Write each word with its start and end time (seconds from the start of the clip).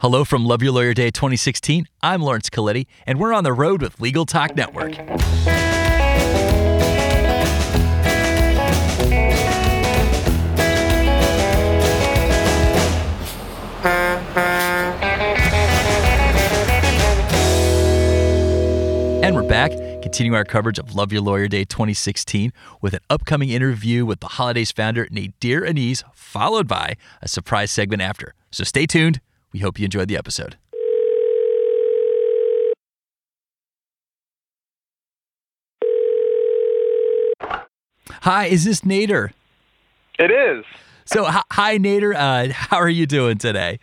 Hello 0.00 0.24
from 0.24 0.44
Love 0.44 0.62
Your 0.62 0.72
Lawyer 0.72 0.92
Day 0.92 1.10
2016. 1.10 1.88
I'm 2.02 2.20
Lawrence 2.20 2.50
Coletti, 2.50 2.86
and 3.06 3.18
we're 3.18 3.32
on 3.32 3.44
the 3.44 3.52
road 3.54 3.80
with 3.80 3.98
Legal 3.98 4.26
Talk 4.26 4.54
Network. 4.54 4.92
And 19.24 19.34
we're 19.34 19.48
back, 19.48 19.70
continuing 20.02 20.36
our 20.36 20.44
coverage 20.44 20.78
of 20.78 20.94
Love 20.94 21.10
Your 21.10 21.22
Lawyer 21.22 21.48
Day 21.48 21.64
2016 21.64 22.52
with 22.82 22.92
an 22.92 23.00
upcoming 23.08 23.48
interview 23.48 24.04
with 24.04 24.20
the 24.20 24.28
Holidays 24.28 24.70
founder, 24.70 25.06
Nader 25.06 25.66
Anise, 25.66 26.04
followed 26.12 26.68
by 26.68 26.96
a 27.22 27.28
surprise 27.28 27.70
segment 27.70 28.02
after. 28.02 28.34
So 28.50 28.62
stay 28.62 28.84
tuned. 28.84 29.20
We 29.52 29.60
hope 29.60 29.78
you 29.78 29.84
enjoyed 29.84 30.08
the 30.08 30.16
episode. 30.16 30.56
Hi, 38.22 38.46
is 38.46 38.64
this 38.64 38.80
Nader? 38.80 39.30
It 40.18 40.30
is. 40.30 40.64
So, 41.04 41.24
hi, 41.28 41.78
Nader. 41.78 42.14
Uh, 42.14 42.52
how 42.52 42.78
are 42.78 42.88
you 42.88 43.06
doing 43.06 43.38
today? 43.38 43.78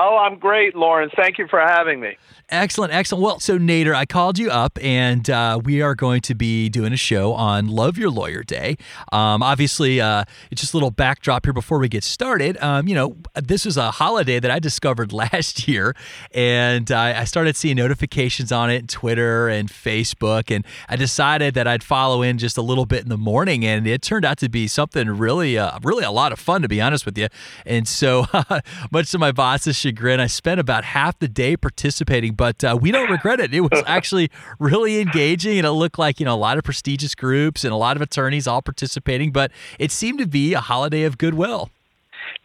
Oh, 0.00 0.16
I'm 0.16 0.38
great, 0.38 0.76
Lawrence. 0.76 1.12
Thank 1.16 1.38
you 1.38 1.48
for 1.48 1.58
having 1.58 1.98
me. 1.98 2.16
Excellent, 2.50 2.94
excellent. 2.94 3.22
Well, 3.22 3.40
so 3.40 3.58
Nader, 3.58 3.94
I 3.94 4.06
called 4.06 4.38
you 4.38 4.48
up, 4.48 4.78
and 4.80 5.28
uh, 5.28 5.60
we 5.62 5.82
are 5.82 5.96
going 5.96 6.20
to 6.22 6.34
be 6.36 6.68
doing 6.68 6.92
a 6.92 6.96
show 6.96 7.34
on 7.34 7.66
Love 7.66 7.98
Your 7.98 8.08
Lawyer 8.08 8.42
Day. 8.44 8.76
Um, 9.12 9.42
obviously, 9.42 10.00
uh, 10.00 10.24
it's 10.52 10.60
just 10.60 10.72
a 10.72 10.76
little 10.76 10.92
backdrop 10.92 11.44
here 11.44 11.52
before 11.52 11.78
we 11.78 11.88
get 11.88 12.04
started. 12.04 12.56
Um, 12.62 12.86
you 12.86 12.94
know, 12.94 13.16
this 13.34 13.66
is 13.66 13.76
a 13.76 13.90
holiday 13.90 14.38
that 14.38 14.50
I 14.52 14.60
discovered 14.60 15.12
last 15.18 15.66
year, 15.66 15.96
and 16.32 16.90
I 16.92 17.24
started 17.24 17.56
seeing 17.56 17.76
notifications 17.76 18.52
on 18.52 18.70
it, 18.70 18.88
Twitter 18.88 19.48
and 19.48 19.68
Facebook, 19.68 20.54
and 20.54 20.64
I 20.88 20.94
decided 20.94 21.54
that 21.54 21.66
I'd 21.66 21.82
follow 21.82 22.22
in 22.22 22.38
just 22.38 22.56
a 22.56 22.62
little 22.62 22.86
bit 22.86 23.02
in 23.02 23.08
the 23.08 23.18
morning, 23.18 23.66
and 23.66 23.86
it 23.86 24.00
turned 24.00 24.24
out 24.24 24.38
to 24.38 24.48
be 24.48 24.68
something 24.68 25.08
really, 25.08 25.58
uh, 25.58 25.78
really 25.82 26.04
a 26.04 26.12
lot 26.12 26.32
of 26.32 26.38
fun, 26.38 26.62
to 26.62 26.68
be 26.68 26.80
honest 26.80 27.04
with 27.04 27.18
you. 27.18 27.26
And 27.66 27.88
so, 27.88 28.26
much 28.92 29.10
to 29.10 29.18
my 29.18 29.32
boss's 29.32 29.76
chagrin, 29.88 30.20
I 30.20 30.26
spent 30.26 30.60
about 30.60 30.84
half 30.84 31.18
the 31.18 31.28
day 31.28 31.56
participating 31.56 32.34
but 32.38 32.62
uh, 32.64 32.78
we 32.80 32.90
don't 32.90 33.10
regret 33.10 33.40
it. 33.40 33.52
It 33.52 33.60
was 33.60 33.82
actually 33.86 34.30
really 34.58 35.00
engaging, 35.00 35.58
and 35.58 35.66
it 35.66 35.72
looked 35.72 35.98
like 35.98 36.20
you 36.20 36.26
know 36.26 36.34
a 36.34 36.36
lot 36.36 36.58
of 36.58 36.64
prestigious 36.64 37.14
groups 37.14 37.64
and 37.64 37.72
a 37.72 37.76
lot 37.76 37.96
of 37.96 38.02
attorneys 38.02 38.46
all 38.46 38.62
participating. 38.62 39.32
But 39.32 39.50
it 39.78 39.90
seemed 39.90 40.18
to 40.20 40.26
be 40.26 40.54
a 40.54 40.60
holiday 40.60 41.02
of 41.02 41.18
goodwill. 41.18 41.70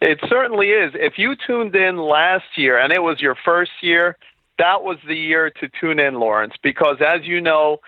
It 0.00 0.18
certainly 0.28 0.68
is. 0.70 0.92
If 0.94 1.14
you 1.16 1.34
tuned 1.46 1.74
in 1.74 1.96
last 1.98 2.44
year 2.56 2.78
and 2.78 2.92
it 2.92 3.02
was 3.02 3.20
your 3.20 3.36
first 3.44 3.70
year, 3.80 4.16
that 4.58 4.82
was 4.82 4.98
the 5.06 5.16
year 5.16 5.50
to 5.60 5.68
tune 5.80 5.98
in, 5.98 6.14
Lawrence, 6.14 6.54
because 6.62 6.96
as 7.00 7.24
you 7.24 7.40
know, 7.40 7.78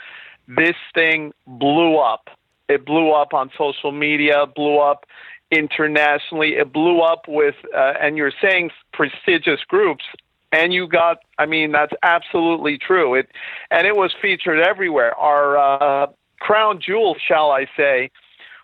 this 0.49 0.77
thing 0.95 1.33
blew 1.47 1.99
up. 1.99 2.29
It 2.69 2.85
blew 2.85 3.13
up 3.13 3.33
on 3.33 3.51
social 3.57 3.93
media, 3.93 4.47
blew 4.47 4.79
up 4.79 5.07
internationally. 5.51 6.57
It 6.57 6.73
blew 6.73 7.01
up 7.01 7.27
with, 7.29 7.55
uh, 7.75 7.95
and 8.01 8.17
you're 8.17 8.33
saying 8.41 8.71
prestigious 8.93 9.61
groups 9.69 10.05
and 10.53 10.73
you 10.73 10.87
got 10.87 11.19
i 11.39 11.47
mean 11.47 11.73
that's 11.73 11.93
absolutely 12.03 12.79
true. 12.79 13.15
It 13.15 13.29
and 13.71 13.87
it 13.87 13.97
was 13.97 14.15
featured 14.21 14.61
everywhere. 14.61 15.15
Our 15.17 15.59
uh, 15.59 16.07
crown 16.41 16.81
jewel 16.81 17.17
shall 17.27 17.51
i 17.51 17.67
say 17.77 18.11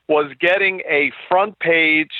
was 0.08 0.32
getting 0.40 0.80
a 0.88 1.12
front 1.28 1.58
page 1.58 2.12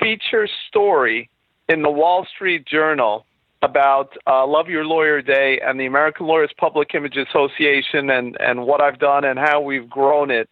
feature 0.00 0.48
story 0.68 1.30
in 1.68 1.82
the 1.82 1.90
wall 1.90 2.26
street 2.34 2.66
journal 2.66 3.26
about 3.62 4.16
uh, 4.26 4.46
love 4.46 4.68
your 4.68 4.84
lawyer 4.84 5.22
day 5.22 5.60
and 5.60 5.78
the 5.78 5.86
american 5.86 6.26
lawyers 6.26 6.50
public 6.58 6.94
image 6.94 7.16
association 7.16 8.10
and 8.10 8.36
and 8.40 8.66
what 8.66 8.80
i've 8.80 8.98
done 8.98 9.24
and 9.24 9.38
how 9.38 9.60
we've 9.60 9.88
grown 9.88 10.30
it. 10.30 10.48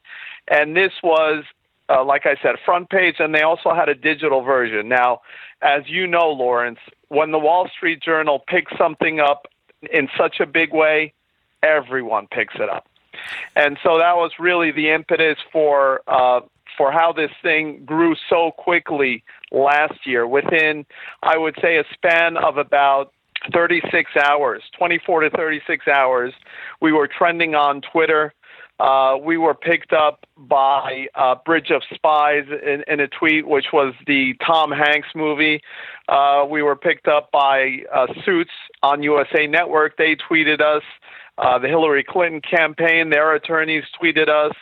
And 0.49 0.77
this 0.77 0.93
was 1.03 1.45
uh, 1.89 2.05
like 2.05 2.27
I 2.27 2.37
said, 2.43 2.57
front 2.65 2.91
page, 2.91 3.17
and 3.19 3.35
they 3.35 3.43
also 3.43 3.75
had 3.75 3.89
a 3.89 3.95
digital 3.95 4.43
version. 4.43 4.89
Now, 4.89 5.21
as 5.63 5.83
you 5.87 6.07
know, 6.07 6.31
Lawrence, 6.31 6.79
when 7.09 7.31
the 7.31 7.39
Wall 7.39 7.69
Street 7.75 8.03
Journal 8.03 8.43
picks 8.47 8.73
something 8.79 9.21
up 9.21 9.47
in 9.93 10.09
such 10.17 10.41
a 10.41 10.47
big 10.47 10.73
way, 10.73 11.13
everyone 11.63 12.27
picks 12.27 12.55
it 12.57 12.69
up. 12.69 12.87
And 13.57 13.79
so 13.83 13.99
that 13.99 14.17
was 14.17 14.33
really 14.39 14.73
the 14.73 14.91
impetus 14.91 15.39
for 15.53 16.03
uh, 16.09 16.41
for 16.77 16.91
how 16.91 17.13
this 17.13 17.31
thing 17.43 17.85
grew 17.85 18.17
so 18.29 18.51
quickly 18.51 19.23
last 19.53 20.07
year. 20.07 20.27
Within, 20.27 20.85
I 21.23 21.39
would 21.39 21.57
say, 21.63 21.77
a 21.79 21.85
span 21.93 22.37
of 22.37 22.57
about 22.59 23.13
36 23.53 24.11
hours, 24.17 24.63
24 24.77 25.21
to 25.23 25.31
36 25.31 25.87
hours, 25.87 26.33
we 26.81 26.93
were 26.93 27.09
trending 27.09 27.55
on 27.55 27.81
Twitter. 27.81 28.33
Uh, 28.81 29.17
we 29.23 29.37
were 29.37 29.55
picked 29.55 29.93
up 29.93 30.27
by 30.37 31.07
uh, 31.15 31.37
Bridge 31.47 31.71
of 31.71 31.83
Spies 31.95 32.45
in, 32.49 32.83
in, 32.89 32.99
a 32.99 33.07
tweet, 33.07 33.47
which 33.47 33.67
was 33.73 33.95
the 34.07 34.35
Tom 34.45 34.73
Hanks 34.73 35.09
movie. 35.15 35.61
Uh, 36.09 36.45
we 36.49 36.61
were 36.61 36.75
picked 36.75 37.07
up 37.07 37.31
by 37.31 37.79
uh, 37.95 38.07
Suits 38.25 38.51
on 38.83 39.03
USA 39.05 39.47
Network. 39.47 39.97
They 39.97 40.17
tweeted 40.17 40.61
us. 40.61 40.83
Uh, 41.37 41.59
the 41.59 41.69
Hillary 41.69 42.05
Clinton 42.05 42.41
campaign, 42.41 43.11
their 43.11 43.35
attorneys 43.35 43.85
tweeted 44.01 44.29
us. 44.29 44.55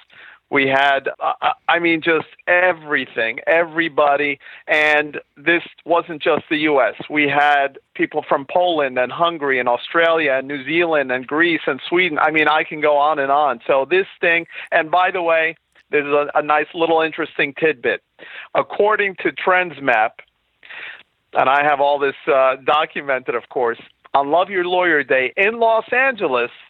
We 0.52 0.68
had, 0.68 1.08
uh, 1.18 1.32
uh, 1.40 1.52
I 1.66 1.78
mean, 1.78 2.02
just 2.02 2.26
everything, 2.46 3.38
everybody. 3.46 4.38
And 4.68 5.18
this 5.34 5.62
wasn't 5.86 6.22
just 6.22 6.44
the 6.50 6.58
U.S. 6.58 6.94
We 7.08 7.26
had 7.26 7.78
people 7.94 8.22
from 8.28 8.44
Poland 8.52 8.98
and 8.98 9.10
Hungary 9.10 9.58
and 9.58 9.66
Australia 9.66 10.32
and 10.32 10.46
New 10.46 10.62
Zealand 10.66 11.10
and 11.10 11.26
Greece 11.26 11.62
and 11.66 11.80
Sweden. 11.88 12.18
I 12.18 12.30
mean, 12.30 12.48
I 12.48 12.64
can 12.64 12.82
go 12.82 12.98
on 12.98 13.18
and 13.18 13.32
on. 13.32 13.60
So 13.66 13.86
this 13.88 14.06
thing, 14.20 14.46
and 14.70 14.90
by 14.90 15.10
the 15.10 15.22
way, 15.22 15.56
there's 15.90 16.04
a, 16.12 16.38
a 16.38 16.42
nice 16.42 16.68
little 16.74 17.00
interesting 17.00 17.54
tidbit. 17.58 18.02
According 18.54 19.16
to 19.22 19.32
TrendsMap, 19.32 20.10
and 21.32 21.48
I 21.48 21.64
have 21.64 21.80
all 21.80 21.98
this 21.98 22.16
uh, 22.26 22.56
documented, 22.56 23.34
of 23.34 23.48
course, 23.48 23.80
on 24.12 24.30
Love 24.30 24.50
Your 24.50 24.66
Lawyer 24.66 25.02
Day 25.02 25.32
in 25.34 25.58
Los 25.60 25.90
Angeles– 25.90 26.50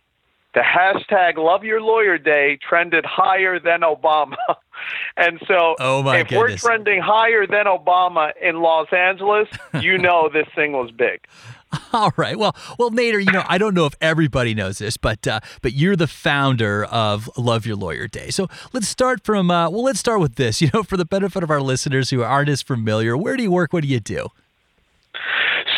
the 0.55 0.61
hashtag 0.61 1.37
Love 1.39 1.65
Your 1.65 1.81
Lawyer 1.81 2.19
Day 2.19 2.59
trended 2.69 3.05
higher 3.07 3.59
than 3.59 3.81
Obama. 3.81 4.37
and 5.17 5.41
so 5.47 5.77
oh 5.79 6.01
if 6.11 6.29
goodness. 6.29 6.39
we're 6.39 6.57
trending 6.57 7.01
higher 7.01 7.47
than 7.47 7.67
Obama 7.67 8.33
in 8.41 8.61
Los 8.61 8.93
Angeles, 8.93 9.49
you 9.81 9.99
know 9.99 10.29
this 10.33 10.47
thing 10.55 10.73
was 10.73 10.91
big. 10.91 11.21
All 11.95 12.13
right. 12.17 12.39
Well, 12.39 12.55
well, 12.79 12.91
Nader, 12.91 13.25
you 13.25 13.33
know, 13.33 13.45
I 13.49 13.57
don't 13.57 13.73
know 13.73 13.87
if 13.87 13.95
everybody 14.01 14.55
knows 14.55 14.79
this, 14.79 14.99
but 14.99 15.27
uh, 15.27 15.41
but 15.63 15.73
you're 15.73 15.97
the 15.97 16.07
founder 16.07 16.85
of 16.85 17.31
Love 17.39 17.65
Your 17.65 17.77
Lawyer 17.77 18.07
Day. 18.09 18.29
So 18.29 18.49
let's 18.75 18.89
start 18.89 19.25
from 19.25 19.51
uh, 19.51 19.71
well, 19.71 19.85
let's 19.85 19.99
start 19.99 20.21
with 20.21 20.37
this. 20.37 20.53
You 20.63 20.71
know, 20.73 20.85
for 20.85 20.97
the 20.97 21.05
benefit 21.05 21.43
of 21.43 21.51
our 21.51 21.61
listeners 21.61 22.11
who 22.11 22.23
aren't 22.23 22.49
as 22.49 22.63
familiar, 22.63 23.17
where 23.17 23.37
do 23.37 23.43
you 23.43 23.51
work? 23.51 23.73
What 23.73 23.83
do 23.83 23.89
you 23.89 23.99
do? 23.99 24.29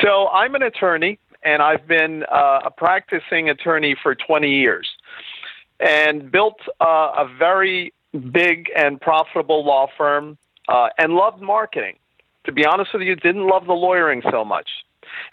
So 0.03 0.29
I'm 0.29 0.55
an 0.55 0.63
attorney 0.63 1.19
and 1.45 1.63
I've 1.63 1.87
been 1.87 2.25
uh, 2.25 2.61
a 2.65 2.71
practicing 2.71 3.51
attorney 3.51 3.97
for 4.03 4.15
20 4.15 4.49
years 4.49 4.89
and 5.81 6.31
built 6.31 6.61
uh, 6.81 7.13
a 7.19 7.29
very 7.39 7.93
big 8.33 8.71
and 8.77 9.01
profitable 9.01 9.65
law 9.65 9.89
firm 9.97 10.39
uh, 10.69 10.89
and 10.99 11.15
loved 11.15 11.43
marketing. 11.43 11.97
To 12.45 12.53
be 12.53 12.65
honest 12.65 12.93
with 12.93 13.03
you, 13.03 13.17
didn't 13.17 13.47
love 13.47 13.67
the 13.67 13.73
lawyering 13.73 14.23
so 14.31 14.45
much. 14.45 14.69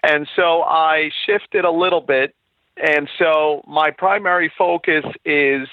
And 0.03 0.27
so 0.35 0.63
I 0.63 1.11
shifted 1.25 1.65
a 1.65 1.71
little 1.71 2.01
bit. 2.01 2.35
And 2.77 3.09
so 3.19 3.63
my 3.67 3.91
primary 3.91 4.51
focus 4.57 5.05
is 5.25 5.67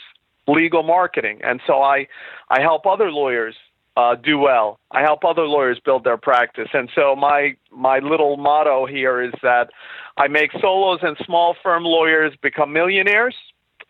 legal 0.47 0.83
marketing. 0.83 1.41
And 1.43 1.61
so 1.67 1.81
I, 1.83 2.09
I 2.51 2.61
help 2.61 2.87
other 2.87 3.11
lawyers 3.11 3.55
uh, 3.99 4.15
do 4.15 4.39
well. 4.39 4.79
I 4.93 5.03
help 5.03 5.25
other 5.25 5.43
lawyers 5.43 5.81
build 5.85 6.05
their 6.05 6.17
practice, 6.17 6.69
and 6.73 6.89
so 6.95 7.17
my 7.17 7.57
my 7.73 7.99
little 7.99 8.37
motto 8.37 8.87
here 8.87 9.21
is 9.21 9.33
that 9.43 9.71
I 10.17 10.29
make 10.29 10.53
solos 10.61 11.01
and 11.03 11.17
small 11.27 11.57
firm 11.65 11.83
lawyers 11.83 12.33
become 12.41 12.73
millionaires, 12.73 13.35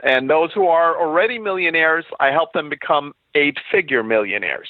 and 0.02 0.30
those 0.30 0.50
who 0.54 0.66
are 0.66 0.98
already 0.98 1.38
millionaires, 1.38 2.06
I 2.20 2.28
help 2.30 2.54
them 2.54 2.70
become 2.70 3.12
eight 3.34 3.58
figure 3.70 4.02
millionaires. 4.02 4.68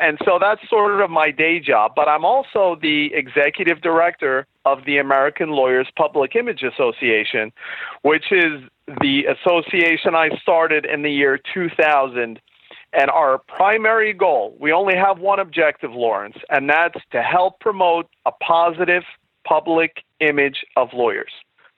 And 0.00 0.18
so 0.24 0.38
that's 0.40 0.60
sort 0.70 1.00
of 1.00 1.10
my 1.10 1.32
day 1.32 1.58
job. 1.58 1.92
But 1.96 2.06
I'm 2.06 2.24
also 2.24 2.78
the 2.80 3.10
executive 3.12 3.80
director 3.80 4.46
of 4.64 4.84
the 4.86 4.98
American 4.98 5.50
Lawyers 5.50 5.88
Public 5.96 6.36
Image 6.36 6.62
Association, 6.62 7.52
which 8.02 8.30
is 8.30 8.62
the 9.00 9.24
association 9.24 10.14
I 10.14 10.28
started 10.40 10.84
in 10.84 11.02
the 11.02 11.10
year 11.10 11.40
2000 11.52 12.40
and 12.92 13.10
our 13.10 13.38
primary 13.38 14.12
goal, 14.12 14.56
we 14.58 14.72
only 14.72 14.96
have 14.96 15.18
one 15.18 15.38
objective, 15.38 15.92
Lawrence, 15.92 16.36
and 16.48 16.68
that's 16.68 16.98
to 17.12 17.22
help 17.22 17.60
promote 17.60 18.08
a 18.26 18.32
positive 18.32 19.04
public 19.44 20.02
image 20.20 20.64
of 20.76 20.88
lawyers. 20.92 21.32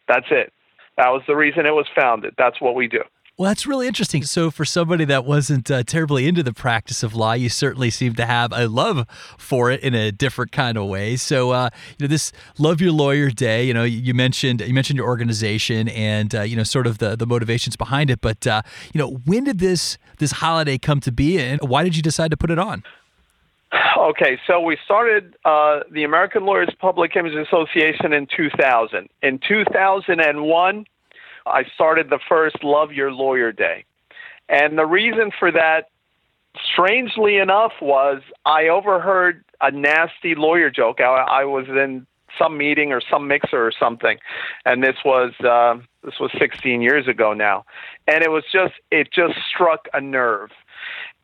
That's 0.08 0.26
it. 0.30 0.52
That 0.96 1.08
was 1.08 1.22
the 1.26 1.36
reason 1.36 1.66
it 1.66 1.70
was 1.70 1.86
founded. 1.94 2.34
That's 2.36 2.60
what 2.60 2.74
we 2.74 2.88
do. 2.88 3.02
Well, 3.42 3.50
that's 3.50 3.66
really 3.66 3.88
interesting. 3.88 4.22
So, 4.22 4.52
for 4.52 4.64
somebody 4.64 5.04
that 5.06 5.24
wasn't 5.24 5.68
uh, 5.68 5.82
terribly 5.82 6.28
into 6.28 6.44
the 6.44 6.52
practice 6.52 7.02
of 7.02 7.16
law, 7.16 7.32
you 7.32 7.48
certainly 7.48 7.90
seem 7.90 8.14
to 8.14 8.24
have 8.24 8.52
a 8.52 8.68
love 8.68 9.04
for 9.36 9.68
it 9.68 9.80
in 9.80 9.96
a 9.96 10.12
different 10.12 10.52
kind 10.52 10.78
of 10.78 10.86
way. 10.86 11.16
So, 11.16 11.50
uh, 11.50 11.70
you 11.98 12.04
know, 12.04 12.08
this 12.08 12.30
Love 12.56 12.80
Your 12.80 12.92
Lawyer 12.92 13.30
Day. 13.30 13.64
You 13.64 13.74
know, 13.74 13.82
you 13.82 14.14
mentioned 14.14 14.60
you 14.60 14.72
mentioned 14.72 14.96
your 14.96 15.08
organization 15.08 15.88
and 15.88 16.32
uh, 16.32 16.42
you 16.42 16.54
know 16.54 16.62
sort 16.62 16.86
of 16.86 16.98
the 16.98 17.16
the 17.16 17.26
motivations 17.26 17.74
behind 17.74 18.10
it. 18.10 18.20
But 18.20 18.46
uh, 18.46 18.62
you 18.94 19.00
know, 19.00 19.08
when 19.26 19.42
did 19.42 19.58
this 19.58 19.98
this 20.18 20.30
holiday 20.30 20.78
come 20.78 21.00
to 21.00 21.10
be, 21.10 21.40
and 21.40 21.60
why 21.62 21.82
did 21.82 21.96
you 21.96 22.02
decide 22.02 22.30
to 22.30 22.36
put 22.36 22.52
it 22.52 22.60
on? 22.60 22.84
Okay, 23.98 24.38
so 24.46 24.60
we 24.60 24.76
started 24.84 25.34
uh, 25.44 25.80
the 25.90 26.04
American 26.04 26.44
Lawyers 26.44 26.70
Public 26.78 27.16
Image 27.16 27.34
Association 27.34 28.12
in 28.12 28.28
2000. 28.36 29.08
In 29.20 29.40
2001, 29.48 30.86
I 31.46 31.64
started 31.74 32.10
the 32.10 32.20
first 32.28 32.62
Love 32.62 32.92
Your 32.92 33.12
Lawyer 33.12 33.52
Day. 33.52 33.84
And 34.48 34.78
the 34.78 34.86
reason 34.86 35.30
for 35.38 35.50
that, 35.52 35.88
strangely 36.72 37.36
enough, 37.36 37.72
was 37.80 38.22
I 38.44 38.68
overheard 38.68 39.44
a 39.60 39.70
nasty 39.70 40.34
lawyer 40.34 40.70
joke. 40.70 41.00
I, 41.00 41.04
I 41.04 41.44
was 41.44 41.66
in 41.68 42.06
some 42.38 42.56
meeting 42.56 42.92
or 42.92 43.00
some 43.10 43.28
mixer 43.28 43.64
or 43.66 43.72
something, 43.78 44.18
and 44.64 44.82
this 44.82 44.96
was 45.04 45.32
uh, 45.40 45.76
this 46.04 46.14
was 46.18 46.30
16 46.38 46.80
years 46.82 47.06
ago 47.06 47.32
now, 47.32 47.64
and 48.06 48.22
it 48.22 48.30
was 48.30 48.44
just 48.52 48.74
it 48.90 49.12
just 49.12 49.34
struck 49.54 49.88
a 49.92 50.00
nerve. 50.00 50.50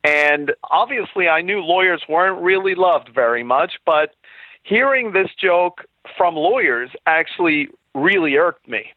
And 0.05 0.53
obviously, 0.71 1.29
I 1.29 1.43
knew 1.43 1.61
lawyers 1.61 2.03
weren't 2.09 2.41
really 2.41 2.75
loved 2.75 3.11
very 3.15 3.43
much, 3.43 3.73
but 3.85 4.15
hearing 4.63 5.13
this 5.13 5.31
joke 5.41 5.85
from 6.17 6.35
lawyers 6.35 6.91
actually 7.07 7.69
really 7.95 8.37
irked 8.37 8.69
me. 8.69 8.93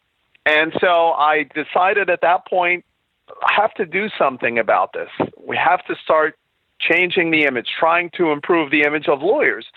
And 0.45 0.73
so 0.79 1.11
I 1.11 1.45
decided 1.53 2.09
at 2.09 2.21
that 2.21 2.47
point, 2.47 2.83
I 3.29 3.53
have 3.53 3.73
to 3.75 3.85
do 3.85 4.09
something 4.17 4.57
about 4.57 4.93
this. 4.93 5.09
We 5.37 5.57
have 5.57 5.85
to 5.85 5.95
start 6.03 6.37
changing 6.79 7.31
the 7.31 7.43
image, 7.43 7.67
trying 7.79 8.09
to 8.17 8.31
improve 8.31 8.71
the 8.71 8.81
image 8.81 9.07
of 9.07 9.21
lawyers. 9.21 9.67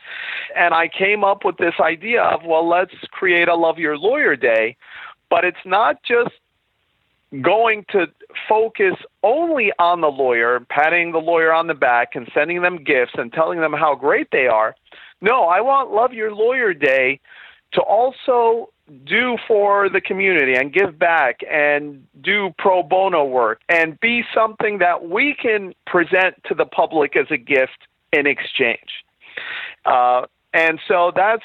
And 0.57 0.73
I 0.75 0.89
came 0.89 1.23
up 1.23 1.45
with 1.45 1.59
this 1.59 1.75
idea 1.81 2.23
of, 2.23 2.45
well, 2.45 2.67
let's 2.67 2.95
create 3.11 3.49
a 3.49 3.55
Love 3.55 3.79
Your 3.79 3.99
Lawyer 3.99 4.37
Day. 4.37 4.77
But 5.29 5.45
it's 5.45 5.65
not 5.65 6.03
just 6.03 6.31
going 7.43 7.85
to 7.91 8.07
focus 8.49 8.95
only 9.23 9.73
on 9.79 10.01
the 10.01 10.09
lawyer, 10.09 10.61
patting 10.71 11.13
the 11.13 11.19
lawyer 11.19 11.53
on 11.53 11.67
the 11.67 11.75
back 11.75 12.15
and 12.15 12.31
sending 12.33 12.63
them 12.63 12.83
gifts 12.83 13.13
and 13.15 13.33
telling 13.33 13.61
them 13.61 13.73
how 13.73 13.95
great 13.95 14.29
they 14.31 14.47
are. 14.47 14.75
No, 15.21 15.45
I 15.45 15.61
want 15.61 15.91
Love 15.91 16.13
Your 16.13 16.33
Lawyer 16.33 16.73
Day 16.73 17.21
to 17.73 17.81
also 17.81 18.71
do 19.05 19.39
for 19.49 19.89
the 19.89 20.01
community 20.01 20.55
and 20.55 20.73
give 20.73 20.99
back 20.99 21.41
and 21.51 22.07
do 22.21 22.55
pro 22.59 22.83
bono 22.83 23.25
work 23.25 23.61
and 23.69 23.99
be 24.01 24.23
something 24.35 24.79
that 24.79 25.09
we 25.09 25.35
can 25.35 25.75
present 25.87 26.35
to 26.47 26.55
the 26.55 26.67
public 26.67 27.17
as 27.17 27.27
a 27.31 27.37
gift 27.37 27.89
in 28.13 28.27
exchange. 28.27 29.05
Uh, 29.85 30.23
and 30.53 30.79
so 30.87 31.13
that's 31.15 31.45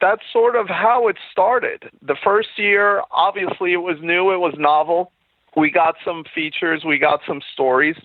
that's 0.00 0.22
sort 0.32 0.56
of 0.56 0.68
how 0.68 1.08
it 1.08 1.16
started. 1.32 1.90
The 2.02 2.16
first 2.22 2.50
year, 2.56 3.02
obviously, 3.10 3.72
it 3.72 3.78
was 3.78 3.96
new, 4.02 4.30
it 4.30 4.38
was 4.38 4.54
novel. 4.58 5.12
We 5.56 5.70
got 5.70 5.96
some 6.04 6.24
features, 6.34 6.84
we 6.84 6.98
got 6.98 7.20
some 7.26 7.40
stories. 7.54 7.96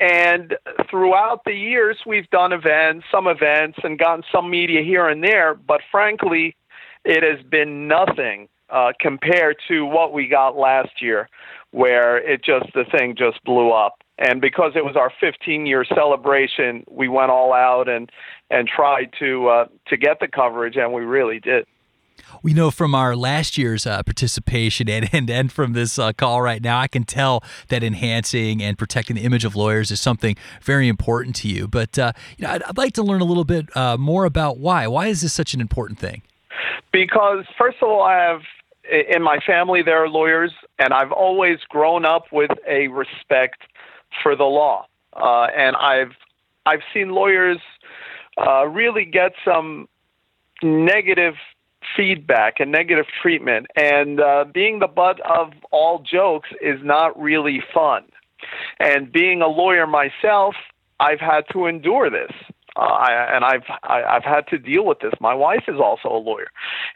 And 0.00 0.56
throughout 0.90 1.44
the 1.44 1.54
years, 1.54 1.98
we've 2.04 2.28
done 2.30 2.52
events, 2.52 3.06
some 3.12 3.28
events, 3.28 3.78
and 3.84 3.96
gotten 3.96 4.24
some 4.30 4.50
media 4.50 4.82
here 4.82 5.08
and 5.08 5.22
there. 5.22 5.54
But 5.54 5.82
frankly, 5.90 6.56
it 7.04 7.22
has 7.22 7.44
been 7.46 7.88
nothing 7.88 8.48
uh, 8.70 8.92
compared 9.00 9.56
to 9.68 9.84
what 9.84 10.12
we 10.12 10.26
got 10.26 10.56
last 10.56 11.00
year, 11.00 11.28
where 11.70 12.18
it 12.18 12.44
just 12.44 12.66
the 12.74 12.84
thing 12.96 13.14
just 13.16 13.42
blew 13.44 13.70
up. 13.70 14.02
And 14.18 14.40
because 14.40 14.72
it 14.76 14.84
was 14.84 14.96
our 14.96 15.12
15 15.20 15.66
year 15.66 15.84
celebration, 15.84 16.84
we 16.90 17.08
went 17.08 17.30
all 17.30 17.52
out 17.52 17.88
and 17.88 18.10
and 18.50 18.68
tried 18.68 19.10
to 19.18 19.48
uh, 19.48 19.64
to 19.88 19.96
get 19.96 20.20
the 20.20 20.28
coverage, 20.28 20.76
and 20.76 20.92
we 20.92 21.02
really 21.02 21.40
did. 21.40 21.66
We 22.42 22.54
know 22.54 22.70
from 22.70 22.94
our 22.94 23.16
last 23.16 23.58
year's 23.58 23.86
uh, 23.86 24.02
participation 24.02 24.88
and, 24.88 25.08
and, 25.12 25.28
and 25.30 25.52
from 25.52 25.72
this 25.72 25.98
uh, 25.98 26.12
call 26.12 26.42
right 26.42 26.62
now, 26.62 26.78
I 26.78 26.88
can 26.88 27.04
tell 27.04 27.42
that 27.68 27.82
enhancing 27.82 28.62
and 28.62 28.78
protecting 28.78 29.16
the 29.16 29.22
image 29.22 29.44
of 29.44 29.56
lawyers 29.56 29.90
is 29.90 30.00
something 30.00 30.36
very 30.62 30.88
important 30.88 31.36
to 31.36 31.48
you. 31.48 31.68
But 31.68 31.98
uh, 31.98 32.12
you 32.36 32.46
know, 32.46 32.52
I'd, 32.52 32.62
I'd, 32.62 32.76
like 32.76 32.94
to 32.94 33.02
learn 33.02 33.20
a 33.20 33.24
little 33.24 33.44
bit 33.44 33.74
uh, 33.76 33.96
more 33.96 34.24
about 34.24 34.58
why. 34.58 34.86
Why 34.86 35.08
is 35.08 35.22
this 35.22 35.32
such 35.32 35.54
an 35.54 35.60
important 35.60 35.98
thing? 35.98 36.22
Because, 36.92 37.44
first 37.58 37.78
of 37.82 37.88
all, 37.88 38.02
I 38.02 38.14
have 38.14 38.40
in 38.90 39.22
my 39.22 39.38
family 39.38 39.82
there 39.82 40.02
are 40.02 40.08
lawyers, 40.08 40.52
and 40.78 40.92
I've 40.92 41.12
always 41.12 41.58
grown 41.68 42.04
up 42.04 42.26
with 42.32 42.50
a 42.68 42.88
respect 42.88 43.62
for 44.22 44.36
the 44.36 44.44
law, 44.44 44.86
uh, 45.14 45.48
and 45.56 45.76
I've 45.76 46.12
I've 46.66 46.82
seen 46.92 47.10
lawyers 47.10 47.58
uh, 48.38 48.66
really 48.66 49.04
get 49.04 49.32
some 49.44 49.88
negative 50.62 51.34
feedback 51.96 52.60
and 52.60 52.72
negative 52.72 53.06
treatment, 53.22 53.66
and 53.76 54.20
uh, 54.20 54.44
being 54.52 54.78
the 54.78 54.88
butt 54.88 55.20
of 55.20 55.52
all 55.70 55.98
jokes 56.00 56.50
is 56.60 56.80
not 56.82 57.18
really 57.20 57.62
fun. 57.72 58.04
And 58.78 59.10
being 59.10 59.40
a 59.42 59.48
lawyer 59.48 59.86
myself, 59.86 60.54
I've 61.00 61.20
had 61.20 61.44
to 61.52 61.66
endure 61.66 62.10
this. 62.10 62.32
Uh, 62.76 62.80
I, 62.80 63.36
and 63.36 63.44
I've 63.44 63.62
I, 63.82 63.96
have 63.96 64.04
i 64.04 64.12
have 64.14 64.24
had 64.24 64.46
to 64.48 64.58
deal 64.58 64.84
with 64.84 65.00
this. 65.00 65.12
My 65.20 65.34
wife 65.34 65.64
is 65.68 65.76
also 65.80 66.08
a 66.08 66.18
lawyer, 66.18 66.48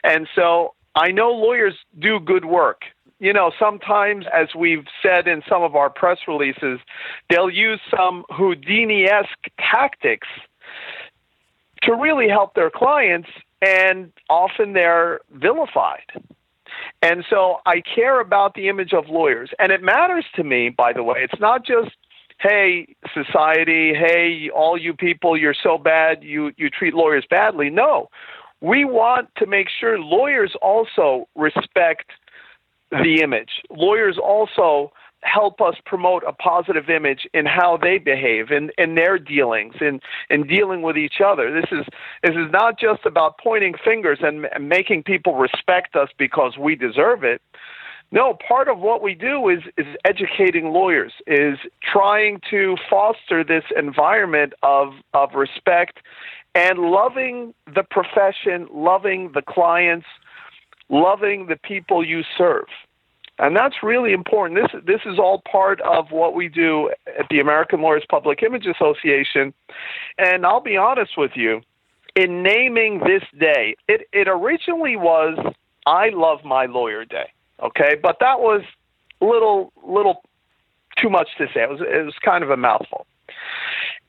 and 0.03 0.27
so 0.35 0.73
I 0.95 1.11
know 1.11 1.31
lawyers 1.31 1.75
do 1.97 2.19
good 2.19 2.45
work. 2.45 2.81
You 3.19 3.33
know, 3.33 3.51
sometimes, 3.59 4.25
as 4.33 4.47
we've 4.55 4.85
said 5.01 5.27
in 5.27 5.41
some 5.47 5.61
of 5.61 5.75
our 5.75 5.89
press 5.89 6.19
releases, 6.27 6.79
they'll 7.29 7.49
use 7.49 7.81
some 7.95 8.23
Houdini-esque 8.29 9.49
tactics 9.59 10.27
to 11.83 11.93
really 11.93 12.29
help 12.29 12.53
their 12.53 12.69
clients, 12.69 13.27
and 13.61 14.11
often 14.29 14.73
they're 14.73 15.19
vilified. 15.31 16.05
And 17.01 17.25
so 17.29 17.57
I 17.65 17.81
care 17.81 18.19
about 18.19 18.53
the 18.53 18.67
image 18.69 18.93
of 18.93 19.09
lawyers, 19.09 19.51
and 19.59 19.71
it 19.71 19.81
matters 19.81 20.25
to 20.35 20.43
me. 20.43 20.69
By 20.69 20.93
the 20.93 21.03
way, 21.03 21.19
it's 21.21 21.39
not 21.39 21.65
just 21.65 21.91
hey 22.39 22.95
society 23.13 23.93
hey 23.93 24.49
all 24.55 24.77
you 24.77 24.93
people 24.93 25.37
you're 25.37 25.55
so 25.61 25.77
bad 25.77 26.23
you 26.23 26.51
you 26.57 26.69
treat 26.69 26.93
lawyers 26.93 27.25
badly. 27.29 27.69
No. 27.69 28.09
We 28.61 28.83
want 28.83 29.29
to 29.37 29.45
make 29.45 29.67
sure 29.69 29.97
lawyers 29.97 30.53
also 30.61 31.29
respect 31.35 32.11
the 32.91 33.21
image. 33.21 33.61
Lawyers 33.69 34.17
also 34.17 34.91
help 35.21 35.61
us 35.61 35.75
promote 35.85 36.23
a 36.25 36.31
positive 36.31 36.89
image 36.89 37.27
in 37.33 37.45
how 37.45 37.77
they 37.77 37.97
behave 37.97 38.51
in, 38.51 38.71
in 38.77 38.95
their 38.95 39.19
dealings 39.19 39.75
in, 39.81 39.99
in 40.29 40.47
dealing 40.47 40.81
with 40.81 40.97
each 40.97 41.21
other. 41.23 41.51
This 41.53 41.69
is 41.71 41.85
this 42.23 42.35
is 42.35 42.51
not 42.51 42.79
just 42.79 43.05
about 43.05 43.37
pointing 43.37 43.75
fingers 43.83 44.19
and, 44.21 44.47
and 44.53 44.69
making 44.69 45.03
people 45.03 45.35
respect 45.35 45.95
us 45.95 46.09
because 46.17 46.57
we 46.57 46.75
deserve 46.75 47.23
it 47.23 47.41
no, 48.11 48.33
part 48.47 48.67
of 48.67 48.79
what 48.79 49.01
we 49.03 49.13
do 49.13 49.49
is 49.49 49.59
is 49.77 49.85
educating 50.03 50.71
lawyers, 50.71 51.13
is 51.27 51.59
trying 51.81 52.41
to 52.49 52.75
foster 52.89 53.43
this 53.43 53.63
environment 53.77 54.53
of 54.63 54.93
of 55.13 55.35
respect 55.35 55.99
and 56.55 56.79
loving 56.79 57.53
the 57.73 57.83
profession, 57.83 58.67
loving 58.71 59.31
the 59.33 59.43
clients, 59.43 60.07
loving 60.89 61.47
the 61.47 61.55
people 61.55 62.03
you 62.03 62.23
serve. 62.37 62.65
And 63.37 63.55
that's 63.55 63.83
really 63.83 64.11
important. 64.11 64.59
This 64.59 64.81
this 64.83 65.01
is 65.05 65.19
all 65.19 65.43
part 65.49 65.79
of 65.81 66.11
what 66.11 66.33
we 66.33 66.49
do 66.49 66.91
at 67.17 67.27
the 67.29 67.39
American 67.39 67.81
Lawyers 67.81 68.03
Public 68.09 68.41
Image 68.41 68.65
Association. 68.65 69.53
And 70.17 70.45
I'll 70.45 70.61
be 70.61 70.77
honest 70.77 71.15
with 71.15 71.31
you, 71.35 71.61
in 72.15 72.43
naming 72.43 72.99
this 72.99 73.23
day, 73.39 73.75
it, 73.87 74.07
it 74.11 74.27
originally 74.27 74.95
was 74.95 75.37
I 75.85 76.09
love 76.09 76.43
my 76.43 76.65
lawyer 76.65 77.05
day. 77.05 77.31
Okay, 77.61 77.95
but 78.01 78.17
that 78.19 78.39
was 78.39 78.61
little 79.21 79.71
little 79.85 80.23
too 80.97 81.09
much 81.09 81.29
to 81.37 81.47
say. 81.53 81.61
It 81.63 81.69
was 81.69 81.81
it 81.81 82.05
was 82.05 82.15
kind 82.23 82.43
of 82.43 82.49
a 82.49 82.57
mouthful. 82.57 83.05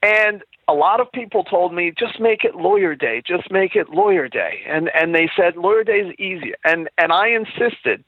And 0.02 0.42
a 0.68 0.72
lot 0.72 1.00
of 1.00 1.10
people 1.12 1.44
told 1.44 1.74
me 1.74 1.92
just 1.96 2.20
make 2.20 2.44
it 2.44 2.54
lawyer 2.54 2.94
day, 2.94 3.22
just 3.26 3.50
make 3.50 3.74
it 3.74 3.90
lawyer 3.90 4.28
day. 4.28 4.60
And 4.66 4.90
and 4.94 5.14
they 5.14 5.28
said 5.36 5.56
lawyer 5.56 5.84
day 5.84 6.00
is 6.00 6.14
easy. 6.18 6.54
And 6.64 6.88
and 6.96 7.12
I 7.12 7.28
insisted 7.28 8.04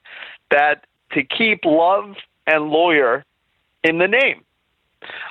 that 0.49 0.85
to 1.11 1.23
keep 1.23 1.65
love 1.65 2.15
and 2.47 2.69
lawyer 2.69 3.23
in 3.83 3.97
the 3.99 4.07
name. 4.07 4.43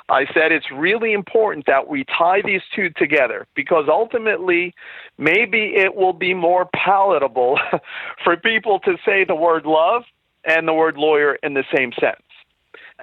I 0.09 0.25
said 0.33 0.51
it's 0.51 0.71
really 0.71 1.13
important 1.13 1.65
that 1.67 1.87
we 1.87 2.05
tie 2.05 2.41
these 2.43 2.61
two 2.75 2.89
together 2.91 3.47
because 3.55 3.85
ultimately, 3.87 4.73
maybe 5.17 5.73
it 5.75 5.95
will 5.95 6.13
be 6.13 6.33
more 6.33 6.69
palatable 6.73 7.59
for 8.23 8.37
people 8.37 8.79
to 8.79 8.97
say 9.05 9.23
the 9.23 9.35
word 9.35 9.65
love 9.65 10.03
and 10.43 10.67
the 10.67 10.73
word 10.73 10.97
lawyer 10.97 11.35
in 11.35 11.53
the 11.53 11.63
same 11.75 11.91
sentence. 11.99 12.21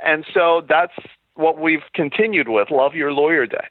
And 0.04 0.24
so 0.32 0.62
that's 0.68 0.92
what 1.34 1.58
we've 1.58 1.82
continued 1.94 2.48
with 2.48 2.70
Love 2.70 2.94
Your 2.94 3.12
Lawyer 3.12 3.46
Day. 3.46 3.66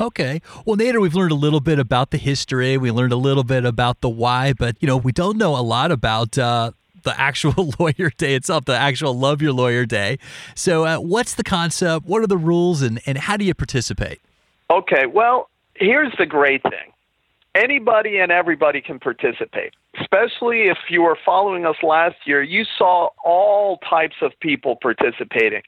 Okay. 0.00 0.42
Well, 0.64 0.76
Nader, 0.76 1.00
we've 1.00 1.14
learned 1.14 1.30
a 1.30 1.36
little 1.36 1.60
bit 1.60 1.78
about 1.78 2.10
the 2.10 2.18
history. 2.18 2.76
We 2.76 2.90
learned 2.90 3.12
a 3.12 3.16
little 3.16 3.44
bit 3.44 3.64
about 3.64 4.00
the 4.00 4.08
why, 4.08 4.52
but 4.52 4.76
you 4.80 4.88
know, 4.88 4.96
we 4.96 5.12
don't 5.12 5.36
know 5.36 5.56
a 5.56 5.62
lot 5.62 5.92
about 5.92 6.36
uh, 6.36 6.72
the 7.08 7.20
actual 7.20 7.72
lawyer 7.78 8.10
day 8.16 8.34
itself, 8.34 8.66
the 8.66 8.76
actual 8.76 9.18
Love 9.18 9.40
Your 9.40 9.52
Lawyer 9.52 9.86
Day. 9.86 10.18
So, 10.54 10.84
uh, 10.84 10.98
what's 10.98 11.34
the 11.34 11.44
concept? 11.44 12.06
What 12.06 12.22
are 12.22 12.26
the 12.26 12.36
rules, 12.36 12.82
and, 12.82 13.00
and 13.06 13.16
how 13.18 13.36
do 13.36 13.44
you 13.44 13.54
participate? 13.54 14.20
Okay, 14.70 15.06
well, 15.06 15.48
here's 15.74 16.12
the 16.18 16.26
great 16.26 16.62
thing 16.62 16.92
anybody 17.54 18.18
and 18.18 18.30
everybody 18.30 18.80
can 18.80 18.98
participate. 19.00 19.74
Especially 20.00 20.68
if 20.68 20.78
you 20.88 21.02
were 21.02 21.18
following 21.24 21.64
us 21.64 21.76
last 21.82 22.16
year, 22.24 22.42
you 22.42 22.64
saw 22.76 23.08
all 23.24 23.78
types 23.78 24.16
of 24.22 24.32
people 24.40 24.76
participating. 24.80 25.62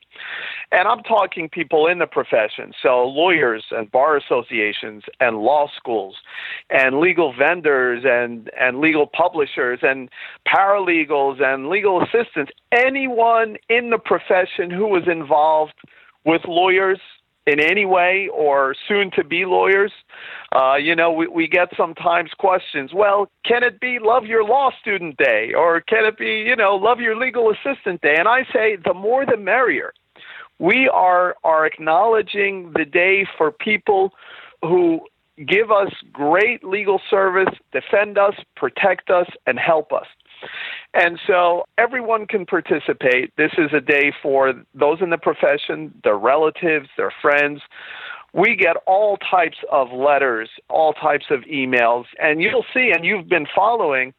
And 0.73 0.87
I'm 0.87 1.03
talking 1.03 1.49
people 1.49 1.87
in 1.87 1.99
the 1.99 2.07
profession, 2.07 2.73
so 2.83 3.05
lawyers 3.05 3.65
and 3.71 3.91
bar 3.91 4.17
associations 4.17 5.05
and 5.21 5.39
law 5.39 5.69
schools 5.77 6.17
and 6.71 7.01
legal 7.01 7.35
vendors 7.37 8.05
and, 8.07 8.51
and 8.59 8.81
legal 8.81 9.07
publishers 9.07 9.81
and 9.83 10.09
paralegals 10.47 11.43
and 11.43 11.69
legal 11.69 12.03
assistants, 12.03 12.53
anyone 12.73 13.57
in 13.69 13.91
the 13.91 13.99
profession 13.99 14.71
who 14.71 14.87
was 14.87 15.09
involved 15.09 15.75
with 16.25 16.43
lawyers 16.47 17.01
in 17.47 17.59
any 17.59 17.85
way 17.85 18.29
or 18.33 18.75
soon 18.87 19.11
to 19.13 19.25
be 19.25 19.45
lawyers. 19.45 19.93
Uh, 20.55 20.77
you 20.77 20.95
know, 20.95 21.11
we, 21.11 21.27
we 21.27 21.49
get 21.49 21.69
sometimes 21.77 22.31
questions, 22.39 22.93
well, 22.95 23.29
can 23.45 23.63
it 23.63 23.81
be 23.81 23.99
Love 24.01 24.27
Your 24.27 24.45
Law 24.45 24.71
Student 24.81 25.17
Day? 25.17 25.53
Or 25.57 25.81
can 25.81 26.05
it 26.05 26.19
be, 26.19 26.45
you 26.47 26.57
know, 26.57 26.77
Love 26.77 27.01
Your 27.01 27.17
Legal 27.17 27.51
Assistant 27.51 28.01
Day? 28.03 28.17
And 28.19 28.29
I 28.29 28.45
say 28.53 28.77
the 28.77 28.95
more 28.95 29.25
the 29.25 29.37
merrier. 29.37 29.93
We 30.59 30.89
are, 30.89 31.37
are 31.43 31.65
acknowledging 31.65 32.73
the 32.77 32.85
day 32.85 33.27
for 33.39 33.51
people 33.51 34.13
who 34.63 35.01
give 35.47 35.71
us 35.71 35.91
great 36.13 36.63
legal 36.63 37.01
service, 37.09 37.55
defend 37.73 38.19
us, 38.19 38.35
protect 38.57 39.09
us, 39.09 39.27
and 39.47 39.59
help 39.59 39.91
us. 39.93 40.07
And 40.95 41.19
so 41.27 41.65
everyone 41.79 42.27
can 42.27 42.47
participate. 42.47 43.33
This 43.37 43.53
is 43.59 43.71
a 43.73 43.81
day 43.81 44.13
for 44.23 44.55
those 44.75 44.99
in 45.01 45.11
the 45.11 45.19
profession, 45.19 45.95
their 46.03 46.19
relatives, 46.19 46.89
their 46.97 47.13
friends. 47.23 47.61
We 48.33 48.57
get 48.57 48.77
all 48.87 49.17
types 49.19 49.59
of 49.71 49.93
letters, 49.93 50.49
all 50.69 50.93
types 50.93 51.27
of 51.31 51.41
emails, 51.43 52.05
and 52.21 52.41
you'll 52.41 52.65
see, 52.73 52.93
and 52.95 53.05
you've 53.05 53.29
been 53.29 53.47
following 53.55 54.15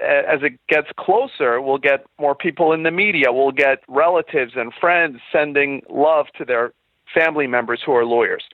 as 0.00 0.40
it 0.42 0.58
gets 0.68 0.88
closer, 0.98 1.60
we'll 1.60 1.78
get 1.78 2.06
more 2.18 2.34
people 2.34 2.72
in 2.72 2.82
the 2.82 2.90
media. 2.90 3.26
We'll 3.30 3.52
get 3.52 3.82
relatives 3.88 4.52
and 4.56 4.72
friends 4.80 5.18
sending 5.32 5.82
love 5.90 6.26
to 6.38 6.44
their 6.44 6.72
family 7.14 7.46
members 7.46 7.80
who 7.84 7.92
are 7.92 8.04
lawyers. 8.04 8.44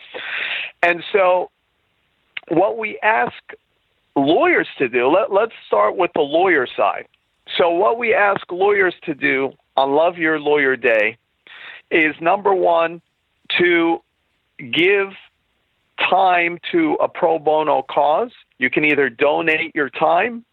And 0.83 1.03
so, 1.13 1.51
what 2.49 2.79
we 2.79 2.99
ask 3.03 3.35
lawyers 4.17 4.69
to 4.79 4.89
do, 4.89 5.09
let, 5.09 5.33
let's 5.33 5.53
start 5.67 5.97
with 5.97 6.11
the 6.15 6.23
lawyer 6.23 6.67
side. 6.77 7.07
So, 7.57 7.71
what 7.71 7.99
we 7.99 8.13
ask 8.13 8.51
lawyers 8.51 8.95
to 9.05 9.15
do 9.15 9.53
on 9.77 9.93
Love 9.93 10.19
Your 10.19 10.41
Lawyer 10.41 10.77
Day 10.77 11.17
is 11.91 12.15
number 12.21 12.53
one, 12.53 13.01
to 13.59 14.03
give 14.73 15.13
time 16.01 16.59
to 16.73 16.95
a 16.95 17.09
pro 17.09 17.39
bono 17.39 17.83
cause. 17.83 18.33
You 18.59 18.71
can 18.71 18.85
either 18.85 19.09
donate 19.09 19.75
your 19.75 19.91
time 19.91 20.45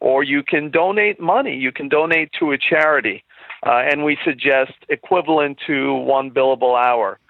or 0.00 0.24
you 0.24 0.42
can 0.42 0.70
donate 0.70 1.20
money. 1.20 1.56
You 1.56 1.70
can 1.70 1.88
donate 1.88 2.32
to 2.40 2.50
a 2.50 2.58
charity. 2.58 3.22
Uh, 3.64 3.82
and 3.90 4.04
we 4.04 4.18
suggest 4.24 4.72
equivalent 4.88 5.58
to 5.66 5.94
one 5.94 6.30
billable 6.30 6.76
hour. 6.76 7.20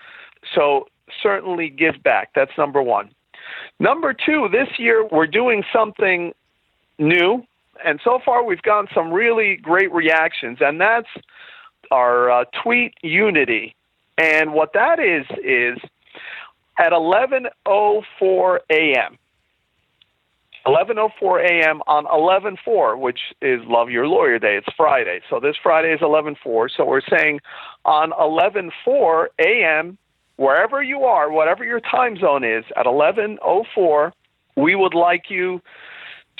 So, 0.54 0.86
certainly 1.22 1.68
give 1.68 2.02
back. 2.02 2.30
That's 2.34 2.52
number 2.56 2.80
one. 2.80 3.10
Number 3.78 4.14
two, 4.14 4.48
this 4.50 4.68
year 4.78 5.06
we're 5.06 5.26
doing 5.26 5.62
something 5.72 6.32
new 6.98 7.44
and 7.84 8.00
so 8.04 8.20
far 8.24 8.44
we've 8.44 8.62
gotten 8.62 8.88
some 8.94 9.12
really 9.12 9.56
great 9.56 9.92
reactions, 9.92 10.58
and 10.60 10.80
that's 10.80 11.08
our 11.90 12.30
uh, 12.30 12.44
tweet 12.62 12.94
unity. 13.02 13.74
And 14.18 14.52
what 14.52 14.72
that 14.74 15.00
is 15.00 15.26
is 15.42 15.78
at 16.78 16.92
11:04 16.92 18.58
a.m. 18.70 19.18
11:04 20.66 21.50
a.m. 21.50 21.82
on 21.86 22.04
11:4, 22.06 22.98
which 22.98 23.20
is 23.40 23.60
Love 23.64 23.88
Your 23.90 24.06
Lawyer 24.06 24.38
Day. 24.38 24.56
It's 24.56 24.68
Friday, 24.76 25.20
so 25.30 25.40
this 25.40 25.56
Friday 25.62 25.92
is 25.92 26.00
11:4. 26.00 26.68
So 26.76 26.84
we're 26.84 27.00
saying 27.00 27.40
on 27.84 28.10
11:4 28.12 29.28
a.m. 29.38 29.96
wherever 30.40 30.82
you 30.82 31.04
are, 31.04 31.30
whatever 31.30 31.64
your 31.64 31.80
time 31.80 32.16
zone 32.16 32.44
is, 32.44 32.64
at 32.74 32.86
11:04, 32.86 34.12
we 34.56 34.74
would 34.74 34.94
like 34.94 35.28
you 35.28 35.60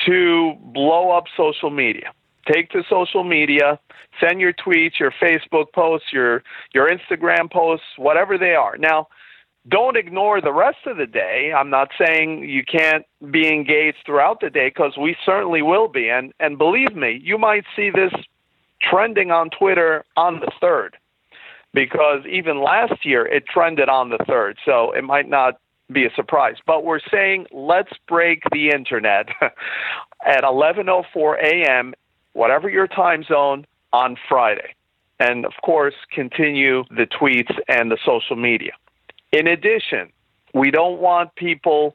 to 0.07 0.55
blow 0.73 1.11
up 1.11 1.25
social 1.37 1.69
media. 1.69 2.11
Take 2.51 2.71
to 2.71 2.83
social 2.89 3.25
media, 3.25 3.79
send 4.19 4.41
your 4.41 4.55
tweets, 4.55 4.99
your 4.99 5.13
Facebook 5.23 5.73
posts, 5.75 6.13
your 6.13 6.43
your 6.73 6.89
Instagram 6.89 7.53
posts, 7.53 7.87
whatever 7.99 8.39
they 8.39 8.55
are. 8.55 8.79
Now, 8.79 9.09
don't 9.69 9.99
ignore 9.99 10.41
the 10.41 10.53
rest 10.53 10.87
of 10.87 10.97
the 10.97 11.07
day. 11.07 11.53
I'm 11.55 11.69
not 11.69 11.91
saying 12.03 12.49
you 12.49 12.65
can't 12.65 13.05
be 13.31 13.49
engaged 13.49 13.99
throughout 14.07 14.41
the 14.41 14.49
day 14.49 14.69
because 14.71 14.97
we 14.97 15.15
certainly 15.27 15.61
will 15.61 15.89
be. 15.89 16.09
And 16.09 16.33
and 16.41 16.57
believe 16.57 16.97
me, 16.97 17.21
you 17.23 17.37
might 17.37 17.67
see 17.77 17.91
this 17.91 18.15
trending 18.81 19.31
on 19.31 19.51
Twitter 19.51 20.05
on 20.17 20.41
the 20.41 20.51
third, 20.59 20.97
because 21.73 22.25
even 22.27 22.63
last 22.63 23.05
year 23.05 23.27
it 23.27 23.47
trended 23.47 23.89
on 23.89 24.11
the 24.11 24.19
third. 24.27 24.59
So 24.65 24.93
it 24.93 25.03
might 25.03 25.29
not 25.29 25.61
be 25.91 26.05
a 26.05 26.11
surprise. 26.15 26.57
But 26.67 26.85
we're 26.85 27.01
saying 27.11 27.47
let's 27.53 27.93
break 28.09 28.43
the 28.53 28.71
internet 28.71 29.29
at 30.25 30.45
11:04 30.45 31.43
a.m. 31.43 31.95
whatever 32.33 32.69
your 32.69 32.87
time 32.87 33.25
zone 33.25 33.67
on 33.93 34.17
Friday. 34.29 34.75
And 35.19 35.45
of 35.45 35.53
course, 35.63 35.95
continue 36.13 36.85
the 36.91 37.07
tweets 37.07 37.55
and 37.69 37.91
the 37.91 37.99
social 38.05 38.37
media. 38.37 38.73
In 39.33 39.47
addition, 39.47 40.11
we 40.55 40.71
don't 40.71 40.99
want 40.99 41.35
people 41.35 41.95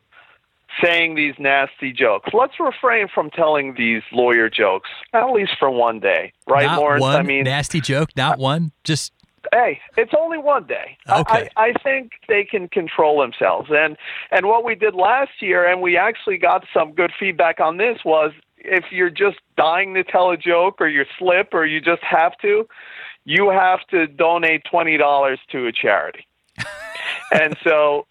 saying 0.84 1.15
these 1.15 1.34
nasty 1.39 1.91
jokes. 1.91 2.29
Let's 2.34 2.60
refrain 2.60 3.08
from 3.08 3.29
telling 3.29 3.75
these 3.75 4.03
lawyer 4.12 4.50
jokes, 4.50 4.89
at 5.13 5.25
least 5.32 5.53
for 5.58 5.70
one 5.70 6.00
day, 6.00 6.34
right, 6.48 6.65
not 6.65 6.79
Lawrence? 6.79 7.01
One 7.01 7.15
I 7.15 7.24
mean, 7.24 7.44
nasty 7.46 7.82
joke, 7.82 8.10
not 8.15 8.39
one. 8.39 8.72
Just 8.84 9.13
hey, 9.51 9.79
it's 9.97 10.13
only 10.17 10.37
one 10.37 10.65
day. 10.65 10.97
Okay. 11.09 11.49
I, 11.55 11.69
I 11.69 11.73
think 11.83 12.13
they 12.27 12.43
can 12.43 12.67
control 12.67 13.21
themselves. 13.21 13.69
And 13.71 13.97
and 14.31 14.47
what 14.47 14.63
we 14.63 14.75
did 14.75 14.95
last 14.95 15.41
year, 15.41 15.65
and 15.65 15.81
we 15.81 15.97
actually 15.97 16.37
got 16.37 16.65
some 16.73 16.93
good 16.93 17.11
feedback 17.19 17.59
on 17.59 17.77
this, 17.77 17.99
was 18.05 18.31
if 18.57 18.85
you're 18.91 19.09
just 19.09 19.37
dying 19.57 19.93
to 19.93 20.03
tell 20.03 20.31
a 20.31 20.37
joke 20.37 20.77
or 20.79 20.87
you 20.87 21.05
slip 21.17 21.53
or 21.53 21.65
you 21.65 21.79
just 21.81 22.03
have 22.03 22.37
to, 22.39 22.67
you 23.25 23.49
have 23.49 23.79
to 23.91 24.07
donate 24.07 24.63
twenty 24.69 24.97
dollars 24.97 25.39
to 25.51 25.67
a 25.67 25.71
charity. 25.71 26.27
and 27.31 27.57
so 27.63 28.07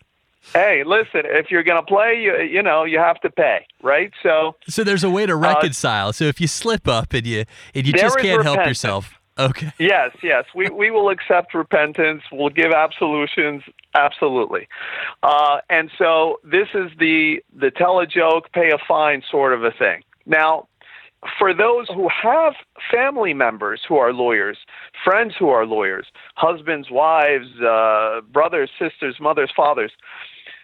hey, 0.52 0.84
listen, 0.84 1.22
if 1.24 1.50
you're 1.50 1.62
going 1.62 1.82
to 1.82 1.86
play, 1.86 2.20
you, 2.20 2.36
you 2.42 2.62
know, 2.62 2.84
you 2.84 2.98
have 2.98 3.20
to 3.20 3.30
pay, 3.30 3.66
right? 3.82 4.12
So 4.22 4.56
So 4.68 4.84
there's 4.84 5.04
a 5.04 5.10
way 5.10 5.26
to 5.26 5.34
reconcile. 5.34 6.08
Uh, 6.08 6.12
so 6.12 6.24
if 6.24 6.40
you 6.40 6.46
slip 6.46 6.86
up 6.86 7.12
and 7.14 7.26
you 7.26 7.44
and 7.74 7.86
you 7.86 7.92
just 7.92 8.18
can't 8.18 8.42
help 8.42 8.66
yourself. 8.66 9.18
Okay. 9.38 9.72
Yes, 9.78 10.10
yes. 10.22 10.44
We 10.54 10.70
we 10.70 10.90
will 10.90 11.10
accept 11.10 11.54
repentance. 11.54 12.22
We'll 12.30 12.50
give 12.50 12.72
absolutions. 12.72 13.62
Absolutely. 13.94 14.68
Uh, 15.22 15.58
and 15.68 15.90
so 15.98 16.40
this 16.44 16.68
is 16.74 16.90
the 16.98 17.42
the 17.56 17.70
tell 17.70 17.98
a 18.00 18.06
joke, 18.06 18.52
pay 18.52 18.70
a 18.70 18.78
fine 18.86 19.22
sort 19.30 19.52
of 19.52 19.64
a 19.64 19.70
thing. 19.70 20.02
Now, 20.26 20.68
for 21.38 21.54
those 21.54 21.88
who 21.88 22.08
have 22.08 22.54
family 22.90 23.34
members 23.34 23.80
who 23.86 23.96
are 23.96 24.12
lawyers, 24.12 24.58
friends 25.04 25.34
who 25.38 25.48
are 25.48 25.66
lawyers, 25.66 26.06
husbands, 26.36 26.88
wives, 26.90 27.48
uh, 27.60 28.20
brothers, 28.32 28.70
sisters, 28.78 29.16
mothers, 29.20 29.50
fathers, 29.54 29.92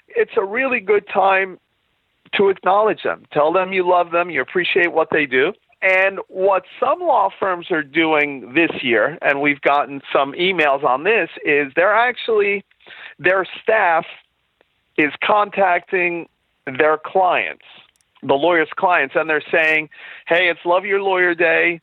it's 0.09 0.33
a 0.37 0.45
really 0.45 0.81
good 0.81 1.07
time 1.09 1.59
to 2.35 2.49
acknowledge 2.49 3.03
them. 3.03 3.25
Tell 3.33 3.53
them 3.53 3.73
you 3.73 3.89
love 3.89 4.13
them, 4.13 4.31
you 4.31 4.41
appreciate 4.41 4.93
what 4.93 5.09
they 5.11 5.27
do. 5.27 5.53
And 5.83 6.19
what 6.29 6.65
some 6.79 7.01
law 7.01 7.31
firms 7.39 7.71
are 7.71 7.83
doing 7.83 8.53
this 8.55 8.71
year, 8.83 9.17
and 9.23 9.41
we've 9.41 9.61
gotten 9.63 10.03
some 10.13 10.33
emails 10.33 10.85
on 10.85 11.05
this, 11.05 11.31
is 11.45 11.73
they're 11.75 11.95
actually, 11.95 12.65
their 13.19 13.47
staff 13.63 14.05
is 14.99 15.13
contacting 15.25 16.29
their 16.67 16.99
clients, 16.99 17.65
the 18.23 18.35
lawyer's 18.35 18.69
clients, 18.77 19.15
and 19.17 19.31
they're 19.31 19.43
saying, 19.51 19.89
hey, 20.27 20.51
it's 20.51 20.61
Love 20.67 20.85
Your 20.85 21.01
Lawyer 21.01 21.35
Day. 21.35 21.81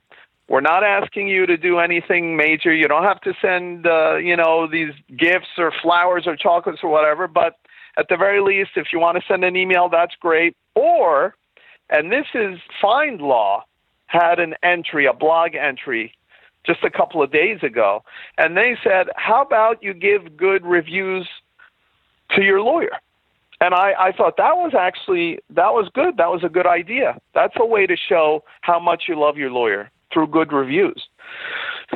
We're 0.48 0.62
not 0.62 0.84
asking 0.84 1.28
you 1.28 1.46
to 1.48 1.58
do 1.58 1.80
anything 1.80 2.38
major. 2.38 2.72
You 2.72 2.88
don't 2.88 3.04
have 3.04 3.20
to 3.22 3.34
send, 3.42 3.88
uh, 3.88 4.16
you 4.16 4.38
know, 4.38 4.68
these 4.68 4.94
gifts 5.18 5.58
or 5.58 5.74
flowers 5.82 6.26
or 6.26 6.36
chocolates 6.38 6.82
or 6.84 6.90
whatever. 6.90 7.28
But 7.28 7.58
at 7.98 8.08
the 8.10 8.16
very 8.16 8.42
least, 8.42 8.72
if 8.76 8.88
you 8.94 9.00
want 9.00 9.18
to 9.18 9.24
send 9.28 9.44
an 9.44 9.56
email, 9.56 9.90
that's 9.90 10.16
great. 10.16 10.56
Or, 10.76 11.36
and 11.90 12.12
this 12.12 12.28
is 12.34 12.60
FindLaw, 12.82 13.64
had 14.08 14.40
an 14.40 14.56
entry, 14.64 15.06
a 15.06 15.14
blog 15.14 15.56
entry, 15.56 16.14
just 16.66 16.84
a 16.84 16.90
couple 16.90 17.22
of 17.22 17.32
days 17.32 17.64
ago, 17.64 18.04
and 18.38 18.58
they 18.58 18.78
said, 18.84 19.08
"How 19.16 19.42
about 19.42 19.84
you 19.84 19.94
give 19.94 20.36
good 20.36 20.66
reviews 20.66 21.28
to 22.36 22.42
your 22.44 22.62
lawyer?" 22.62 23.00
And 23.60 23.74
I, 23.74 23.94
I 24.00 24.12
thought 24.12 24.38
that 24.38 24.56
was 24.56 24.74
actually 24.78 25.40
that 25.50 25.74
was 25.74 25.90
good. 25.94 26.18
That 26.18 26.30
was 26.30 26.44
a 26.44 26.50
good 26.50 26.68
idea. 26.68 27.20
That's 27.34 27.56
a 27.58 27.66
way 27.66 27.88
to 27.88 27.96
show 27.96 28.44
how 28.62 28.80
much 28.80 29.04
you 29.08 29.20
love 29.20 29.38
your 29.38 29.52
lawyer 29.52 29.90
through 30.14 30.28
good 30.28 30.52
reviews. 30.52 31.08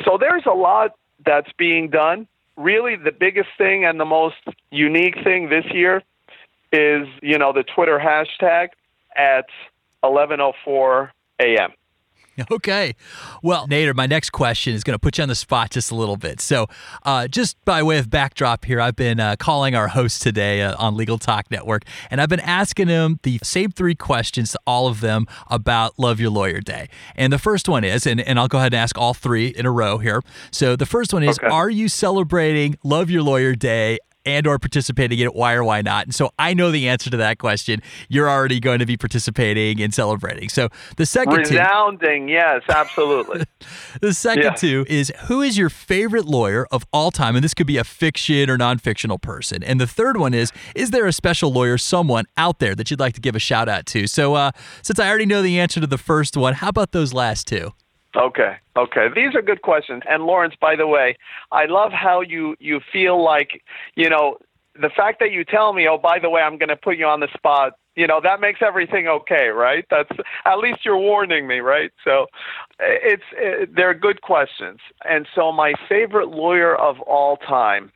So 0.04 0.18
there's 0.20 0.46
a 0.46 0.54
lot 0.54 0.96
that's 1.26 1.52
being 1.58 1.90
done. 1.90 2.28
Really, 2.58 2.96
the 2.96 3.12
biggest 3.12 3.50
thing 3.58 3.86
and 3.86 4.00
the 4.00 4.06
most 4.06 4.44
unique 4.72 5.16
thing 5.24 5.50
this 5.50 5.66
year 5.72 6.02
is, 6.72 7.08
you 7.22 7.38
know, 7.38 7.54
the 7.54 7.64
Twitter 7.64 8.00
hashtag 8.00 8.70
at 9.16 9.46
11:04 10.04 11.12
a.m. 11.40 11.72
Okay. 12.52 12.96
Well, 13.42 13.68
Nader, 13.68 13.96
my 13.96 14.06
next 14.06 14.32
question 14.32 14.76
is 14.76 14.84
going 14.84 14.94
to 14.94 15.00
put 15.00 15.18
you 15.18 15.24
on 15.24 15.30
the 15.30 15.36
spot 15.36 15.72
just 15.72 15.90
a 15.90 15.96
little 15.96 16.18
bit. 16.18 16.40
So, 16.42 16.68
uh, 17.04 17.28
just 17.28 17.64
by 17.66 17.82
way 17.82 17.98
of 17.98 18.10
backdrop 18.10 18.66
here, 18.66 18.80
I've 18.80 18.96
been 18.96 19.20
uh, 19.20 19.36
calling 19.38 19.74
our 19.74 19.88
host 19.88 20.22
today 20.22 20.62
uh, 20.62 20.76
on 20.78 20.96
Legal 20.96 21.18
Talk 21.18 21.50
Network, 21.50 21.84
and 22.12 22.22
I've 22.22 22.30
been 22.30 22.40
asking 22.42 22.88
him 22.88 23.20
the 23.24 23.40
same 23.42 23.72
three 23.72 23.96
questions 23.96 24.52
to 24.52 24.60
all 24.68 24.88
of 24.88 25.02
them 25.02 25.28
about 25.50 25.98
Love 25.98 26.20
Your 26.20 26.30
Lawyer 26.30 26.60
Day. 26.60 26.88
And 27.16 27.34
the 27.34 27.40
first 27.40 27.68
one 27.68 27.84
is, 27.84 28.06
and, 28.06 28.22
and 28.22 28.38
I'll 28.40 28.48
go 28.48 28.60
ahead 28.60 28.74
and 28.74 28.80
ask 28.80 28.98
all 28.98 29.14
three 29.14 29.48
in 29.48 29.66
a 29.66 29.72
row 29.72 29.98
here. 29.98 30.22
So, 30.52 30.76
the 30.76 30.86
first 30.86 31.14
one 31.14 31.24
is 31.24 31.40
Okay. 31.40 31.48
Are 31.48 31.70
you 31.70 31.88
celebrating 31.88 32.78
Love 32.84 33.10
Your 33.10 33.24
Lawyer 33.24 33.56
Day? 33.56 33.98
And 34.26 34.46
or 34.46 34.60
participating 34.60 35.18
in 35.20 35.26
it, 35.28 35.36
why 35.36 35.54
or 35.54 35.64
why 35.64 35.82
not? 35.82 36.06
And 36.06 36.14
so 36.14 36.32
I 36.38 36.54
know 36.54 36.70
the 36.70 36.88
answer 36.88 37.10
to 37.10 37.18
that 37.18 37.40
question. 37.40 37.82
You're 38.08 38.30
already 38.30 38.60
going 38.60 38.80
to 38.80 38.86
be 38.86 38.96
participating 38.98 39.82
and 39.82 39.94
celebrating. 39.94 40.50
So 40.50 40.70
the 40.98 41.06
second 41.06 41.46
two, 41.46 41.58
Resounding, 41.58 42.30
yes, 42.30 42.62
absolutely. 42.70 43.44
the 44.02 44.14
second 44.14 44.44
Yeah. 44.44 44.50
two 44.52 44.86
is 44.88 45.12
who 45.26 45.42
is 45.42 45.58
your 45.58 45.70
favorite 45.70 46.26
lawyer 46.26 46.68
of 46.72 46.86
all 46.94 47.10
time? 47.10 47.36
And 47.36 47.44
this 47.44 47.54
could 47.56 47.66
be 47.68 47.78
a 47.78 47.84
fiction 47.84 48.50
or 48.50 48.58
non 48.58 48.78
fictional 48.78 49.18
person. 49.18 49.64
And 49.64 49.82
the 49.82 49.88
third 49.88 50.18
one 50.18 50.34
is 50.34 50.52
is 50.76 50.92
there 50.92 51.08
a 51.08 51.14
special 51.14 51.52
lawyer, 51.52 51.78
someone 51.78 52.26
out 52.38 52.60
there 52.60 52.76
that 52.76 52.92
you'd 52.92 53.00
like 53.00 53.16
to 53.16 53.22
give 53.22 53.36
a 53.36 53.40
shout 53.40 53.68
out 53.68 53.86
to? 53.88 54.06
So, 54.08 54.36
uh, 54.36 54.52
since 54.84 55.00
I 55.00 55.10
already 55.10 55.26
know 55.26 55.42
the 55.42 55.60
answer 55.60 55.80
to 55.82 55.88
the 55.88 55.98
first 55.98 56.38
one, 56.38 56.54
how 56.54 56.70
about 56.70 56.92
those 56.92 57.14
last 57.14 57.48
two? 57.48 57.72
Okay. 58.16 58.58
Okay. 58.76 59.08
These 59.16 59.36
are 59.36 59.42
good 59.42 59.62
questions. 59.62 60.04
And 60.10 60.24
Lawrence, 60.24 60.56
by 60.60 60.76
the 60.76 60.88
way, 60.88 61.18
I 61.52 61.66
love 61.66 61.92
how 61.92 62.22
you 62.22 62.56
you 62.60 62.82
feel 62.92 63.24
like, 63.24 63.62
you 63.96 64.10
know, 64.10 64.38
the 64.80 64.90
fact 64.90 65.20
that 65.20 65.32
you 65.32 65.44
tell 65.44 65.74
me, 65.74 65.88
"Oh, 65.88 65.98
by 65.98 66.20
the 66.20 66.30
way, 66.30 66.42
I'm 66.42 66.58
going 66.58 66.70
to 66.70 66.76
put 66.76 66.98
you 66.98 67.06
on 67.06 67.20
the 67.20 67.30
spot." 67.34 67.74
You 67.96 68.08
know, 68.08 68.22
that 68.22 68.40
makes 68.40 68.62
everything 68.62 69.08
okay, 69.08 69.48
right? 69.48 69.86
That's 69.90 70.12
at 70.46 70.60
least 70.60 70.86
you're 70.86 70.98
warning 70.98 71.46
me, 71.48 71.60
right? 71.60 71.92
So 72.04 72.28
eh, 72.80 72.98
it's 73.04 73.24
it, 73.34 73.76
they're 73.76 73.94
good 73.94 74.22
questions. 74.22 74.80
And 75.04 75.28
so 75.36 75.52
my 75.52 75.74
favorite 75.90 76.30
lawyer 76.30 76.76
of 76.76 77.00
all 77.02 77.38
time 77.38 77.92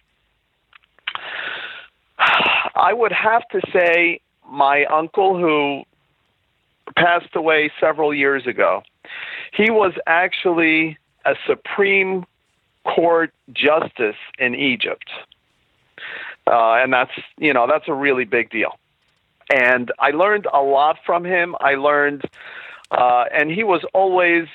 I 2.18 2.94
would 2.94 3.12
have 3.12 3.48
to 3.50 3.62
say 3.74 4.20
my 4.50 4.86
uncle 4.86 5.38
who 5.38 5.84
passed 6.96 7.36
away 7.36 7.72
several 7.80 8.14
years 8.14 8.46
ago. 8.48 8.84
He 9.56 9.72
was 9.72 9.94
actually 10.06 10.98
a 11.26 11.36
Supreme 11.48 12.26
Court 12.84 13.34
justice 13.54 14.18
in 14.38 14.54
Egypt. 14.56 15.10
Uh, 16.48 16.76
and 16.76 16.94
that's, 16.94 17.12
you 17.38 17.54
know, 17.54 17.66
that's 17.68 17.88
a 17.88 17.94
really 17.94 18.26
big 18.26 18.50
deal. 18.50 18.78
And 19.54 19.92
I 20.00 20.12
learned 20.12 20.48
a 20.52 20.62
lot 20.62 20.98
from 21.06 21.24
him. 21.24 21.56
I 21.60 21.76
learned, 21.76 22.24
uh, 22.92 23.26
and 23.34 23.50
he 23.50 23.64
was 23.64 23.84
always 23.94 24.48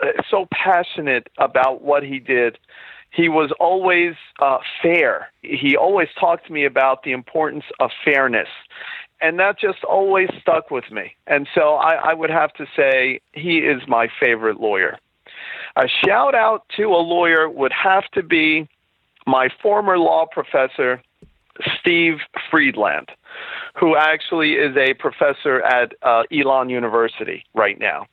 uh, 0.00 0.08
so 0.30 0.46
passionate 0.50 1.28
about 1.38 1.82
what 1.82 2.02
he 2.02 2.18
did. 2.18 2.58
He 3.10 3.28
was 3.28 3.52
always 3.58 4.14
uh, 4.40 4.58
fair. 4.82 5.30
He 5.42 5.76
always 5.76 6.08
talked 6.18 6.46
to 6.46 6.52
me 6.52 6.64
about 6.64 7.04
the 7.04 7.12
importance 7.12 7.64
of 7.80 7.90
fairness 8.04 8.48
and 9.20 9.38
that 9.38 9.58
just 9.58 9.84
always 9.84 10.28
stuck 10.40 10.70
with 10.70 10.90
me. 10.90 11.14
And 11.26 11.48
so 11.54 11.74
I, 11.74 12.10
I 12.10 12.14
would 12.14 12.30
have 12.30 12.52
to 12.54 12.66
say 12.76 13.20
he 13.32 13.58
is 13.58 13.82
my 13.88 14.08
favorite 14.20 14.60
lawyer. 14.60 14.98
A 15.76 15.88
shout 15.88 16.34
out 16.34 16.64
to 16.76 16.84
a 16.88 17.02
lawyer 17.02 17.48
would 17.48 17.72
have 17.72 18.04
to 18.12 18.22
be 18.22 18.68
my 19.26 19.48
former 19.62 19.98
law 19.98 20.26
professor, 20.26 21.02
Steve 21.78 22.18
Friedland, 22.50 23.10
who 23.74 23.96
actually 23.96 24.54
is 24.54 24.76
a 24.76 24.94
professor 24.94 25.62
at 25.62 25.92
uh, 26.02 26.22
Elon 26.32 26.70
University 26.70 27.44
right 27.54 27.78
now. 27.78 28.06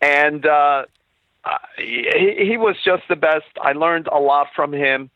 And 0.00 0.46
uh, 0.46 0.84
he, 1.76 2.36
he 2.38 2.56
was 2.56 2.76
just 2.84 3.04
the 3.08 3.16
best. 3.16 3.46
I 3.62 3.72
learned 3.72 4.08
a 4.08 4.18
lot 4.18 4.48
from 4.54 4.72
him. 4.72 5.10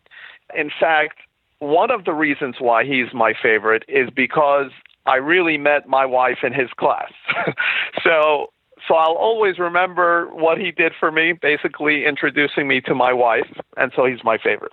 In 0.54 0.70
fact, 0.78 1.18
one 1.58 1.90
of 1.90 2.04
the 2.04 2.12
reasons 2.12 2.56
why 2.58 2.84
he's 2.84 3.12
my 3.12 3.32
favorite 3.42 3.84
is 3.88 4.10
because 4.10 4.70
I 5.06 5.16
really 5.16 5.58
met 5.58 5.88
my 5.88 6.06
wife 6.06 6.38
in 6.42 6.52
his 6.52 6.70
class. 6.76 7.12
so 8.02 8.50
so 8.86 8.94
I'll 8.94 9.14
always 9.14 9.58
remember 9.58 10.26
what 10.28 10.58
he 10.58 10.70
did 10.70 10.92
for 10.98 11.10
me, 11.10 11.32
basically 11.32 12.04
introducing 12.04 12.68
me 12.68 12.80
to 12.82 12.94
my 12.94 13.12
wife, 13.12 13.50
and 13.76 13.92
so 13.96 14.04
he's 14.04 14.22
my 14.22 14.36
favorite. 14.36 14.72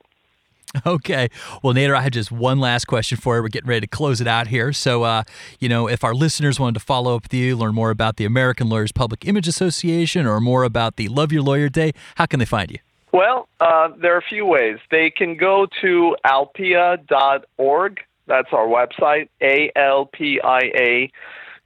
Okay. 0.86 1.28
Well, 1.62 1.74
Nader, 1.74 1.96
I 1.96 2.02
have 2.02 2.12
just 2.12 2.32
one 2.32 2.60
last 2.60 2.86
question 2.86 3.18
for 3.18 3.36
you. 3.36 3.42
We're 3.42 3.50
getting 3.50 3.68
ready 3.68 3.82
to 3.82 3.88
close 3.88 4.22
it 4.22 4.28
out 4.28 4.48
here. 4.48 4.72
So, 4.72 5.04
uh, 5.04 5.24
you 5.60 5.68
know, 5.68 5.88
if 5.88 6.04
our 6.04 6.14
listeners 6.14 6.60
wanted 6.60 6.76
to 6.76 6.86
follow 6.86 7.16
up 7.16 7.24
with 7.24 7.34
you, 7.34 7.58
learn 7.58 7.76
more 7.76 7.90
about 7.90 8.16
the 8.16 8.26
American 8.26 8.70
Lawyers 8.70 8.94
Public 8.94 9.26
Image 9.28 9.48
Association 9.48 10.26
or 10.26 10.40
more 10.40 10.64
about 10.64 10.96
the 10.96 11.10
Love 11.10 11.32
Your 11.32 11.42
Lawyer 11.42 11.68
Day, 11.68 11.92
how 12.16 12.26
can 12.26 12.40
they 12.40 12.46
find 12.46 12.72
you? 12.72 12.78
Well, 13.12 13.50
uh, 13.60 13.90
there 14.02 14.16
are 14.16 14.20
a 14.20 14.24
few 14.24 14.46
ways. 14.46 14.78
They 14.90 15.10
can 15.10 15.36
go 15.36 15.68
to 15.82 16.16
alpia.org. 16.24 18.00
That's 18.32 18.54
our 18.54 18.66
website, 18.66 19.28
A 19.42 19.74
L 19.76 20.06
P 20.06 20.40
I 20.42 20.60
A 20.74 21.12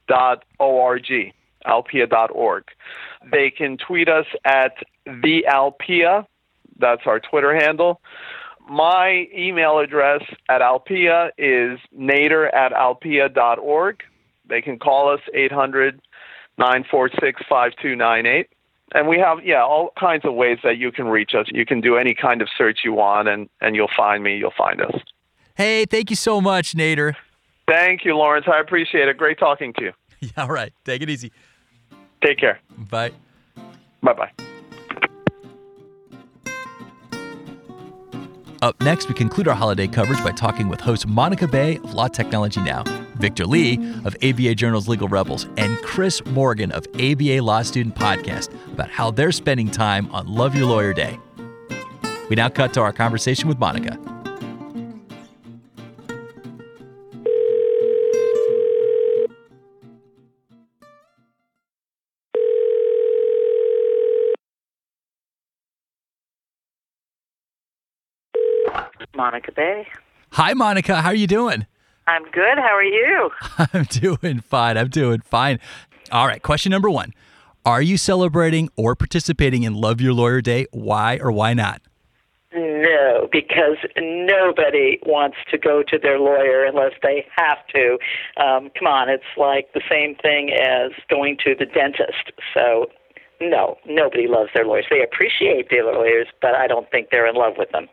dot 0.08 0.44
O 0.58 0.80
R 0.80 0.98
G, 0.98 1.32
alpia.org. 1.64 2.64
They 3.30 3.50
can 3.50 3.76
tweet 3.76 4.08
us 4.08 4.26
at 4.44 4.72
the 5.04 5.46
Alpia. 5.46 6.26
That's 6.76 7.02
our 7.06 7.20
Twitter 7.20 7.54
handle. 7.54 8.00
My 8.68 9.28
email 9.32 9.78
address 9.78 10.22
at 10.48 10.60
Alpia 10.60 11.30
is 11.38 11.78
nader 11.96 12.52
at 12.52 12.72
alpia.org. 12.72 14.02
They 14.48 14.60
can 14.60 14.80
call 14.80 15.08
us 15.12 15.20
800 15.32 16.02
946 16.58 17.42
5298 17.48 18.48
and 18.94 19.06
we 19.06 19.18
have 19.18 19.44
yeah 19.44 19.62
all 19.62 19.92
kinds 19.98 20.24
of 20.24 20.32
ways 20.34 20.58
that 20.64 20.78
you 20.78 20.90
can 20.90 21.06
reach 21.06 21.34
us 21.34 21.46
you 21.50 21.66
can 21.66 21.82
do 21.82 21.96
any 21.96 22.14
kind 22.14 22.40
of 22.40 22.48
search 22.56 22.78
you 22.82 22.94
want 22.94 23.28
and 23.28 23.50
and 23.60 23.76
you'll 23.76 23.90
find 23.94 24.22
me 24.22 24.38
you'll 24.38 24.54
find 24.56 24.80
us 24.80 24.94
Hey, 25.56 25.86
thank 25.86 26.10
you 26.10 26.16
so 26.16 26.40
much, 26.40 26.74
Nader. 26.74 27.14
thank 27.66 28.04
you 28.04 28.14
lawrence 28.16 28.46
i 28.52 28.60
appreciate 28.60 29.08
it 29.08 29.16
great 29.16 29.38
talking 29.38 29.72
to 29.74 29.82
you 29.84 29.92
Yeah, 30.20 30.30
all 30.44 30.48
right. 30.48 30.72
Take 30.84 31.02
it 31.02 31.10
easy. 31.10 31.30
take 32.24 32.38
care 32.38 32.60
Bye. 32.90 33.12
bye 34.02 34.12
bye 34.12 34.30
Up 38.62 38.80
next, 38.80 39.06
we 39.08 39.14
conclude 39.14 39.46
our 39.48 39.54
holiday 39.54 39.86
coverage 39.86 40.22
by 40.24 40.32
talking 40.32 40.68
with 40.68 40.80
host 40.80 41.06
Monica 41.06 41.46
Bay 41.46 41.76
of 41.76 41.92
Law 41.92 42.08
Technology 42.08 42.60
Now, 42.62 42.84
Victor 43.16 43.44
Li 43.44 43.74
of 44.06 44.16
ABA 44.22 44.54
Journal's 44.54 44.88
Legal 44.88 45.08
Rebels, 45.08 45.46
and 45.58 45.76
Chris 45.82 46.24
Morgan 46.26 46.72
of 46.72 46.86
ABA 46.94 47.42
Law 47.42 47.60
Student 47.62 47.94
Podcast 47.94 48.50
about 48.72 48.90
how 48.90 49.10
they're 49.10 49.30
spending 49.30 49.70
time 49.70 50.10
on 50.10 50.26
Love 50.26 50.54
Your 50.56 50.66
Lawyer 50.68 50.94
Day. 50.94 51.18
We 52.30 52.36
now 52.36 52.48
cut 52.48 52.72
to 52.74 52.80
our 52.80 52.92
conversation 52.94 53.46
with 53.46 53.58
Monica. 53.58 53.98
Monica 69.16 69.52
Bay. 69.52 69.88
Hi, 70.32 70.52
Monica. 70.52 71.00
How 71.00 71.08
are 71.08 71.14
you 71.14 71.26
doing? 71.26 71.66
I'm 72.06 72.24
good. 72.30 72.58
How 72.58 72.74
are 72.76 72.84
you? 72.84 73.30
I'm 73.72 73.84
doing 73.84 74.40
fine. 74.40 74.76
I'm 74.76 74.88
doing 74.88 75.20
fine. 75.20 75.58
All 76.12 76.26
right. 76.26 76.42
Question 76.42 76.70
number 76.70 76.90
one 76.90 77.12
Are 77.64 77.82
you 77.82 77.96
celebrating 77.96 78.68
or 78.76 78.94
participating 78.94 79.62
in 79.62 79.74
Love 79.74 80.00
Your 80.00 80.12
Lawyer 80.12 80.40
Day? 80.40 80.66
Why 80.70 81.18
or 81.18 81.32
why 81.32 81.54
not? 81.54 81.80
No, 82.54 83.28
because 83.30 83.76
nobody 83.98 84.98
wants 85.04 85.36
to 85.50 85.58
go 85.58 85.82
to 85.88 85.98
their 85.98 86.18
lawyer 86.18 86.64
unless 86.64 86.92
they 87.02 87.26
have 87.36 87.58
to. 87.74 87.98
Um, 88.42 88.70
come 88.78 88.86
on, 88.86 89.10
it's 89.10 89.24
like 89.36 89.72
the 89.74 89.82
same 89.90 90.14
thing 90.14 90.50
as 90.52 90.92
going 91.10 91.36
to 91.44 91.54
the 91.58 91.66
dentist. 91.66 92.32
So, 92.54 92.86
no, 93.42 93.76
nobody 93.84 94.26
loves 94.26 94.50
their 94.54 94.64
lawyers. 94.64 94.86
They 94.88 95.02
appreciate 95.02 95.68
their 95.68 95.84
lawyers, 95.84 96.28
but 96.40 96.54
I 96.54 96.66
don't 96.66 96.90
think 96.90 97.08
they're 97.10 97.26
in 97.26 97.34
love 97.34 97.54
with 97.58 97.70
them. 97.72 97.88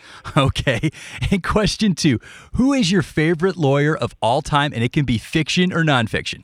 Okay. 0.36 0.90
And 1.30 1.42
question 1.42 1.94
two 1.94 2.18
Who 2.54 2.72
is 2.72 2.90
your 2.90 3.02
favorite 3.02 3.56
lawyer 3.56 3.96
of 3.96 4.14
all 4.20 4.42
time? 4.42 4.72
And 4.72 4.82
it 4.82 4.92
can 4.92 5.04
be 5.04 5.18
fiction 5.18 5.72
or 5.72 5.84
nonfiction. 5.84 6.42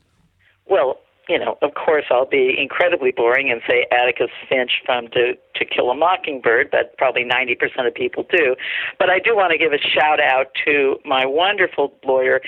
Well, 0.69 0.99
you 1.29 1.39
know, 1.39 1.57
of 1.61 1.73
course, 1.73 2.05
I'll 2.11 2.25
be 2.25 2.55
incredibly 2.57 3.11
boring 3.11 3.49
and 3.49 3.61
say 3.67 3.85
Atticus 3.91 4.29
Finch 4.49 4.81
from 4.85 5.07
To, 5.09 5.33
to 5.55 5.65
Kill 5.65 5.89
a 5.89 5.95
Mockingbird, 5.95 6.69
but 6.71 6.97
probably 6.97 7.23
90% 7.23 7.87
of 7.87 7.93
people 7.93 8.25
do. 8.29 8.55
But 8.99 9.09
I 9.09 9.19
do 9.19 9.35
want 9.35 9.51
to 9.51 9.57
give 9.57 9.71
a 9.71 9.79
shout 9.79 10.19
out 10.19 10.47
to 10.65 10.97
my 11.05 11.25
wonderful 11.25 11.93
lawyer, 12.05 12.41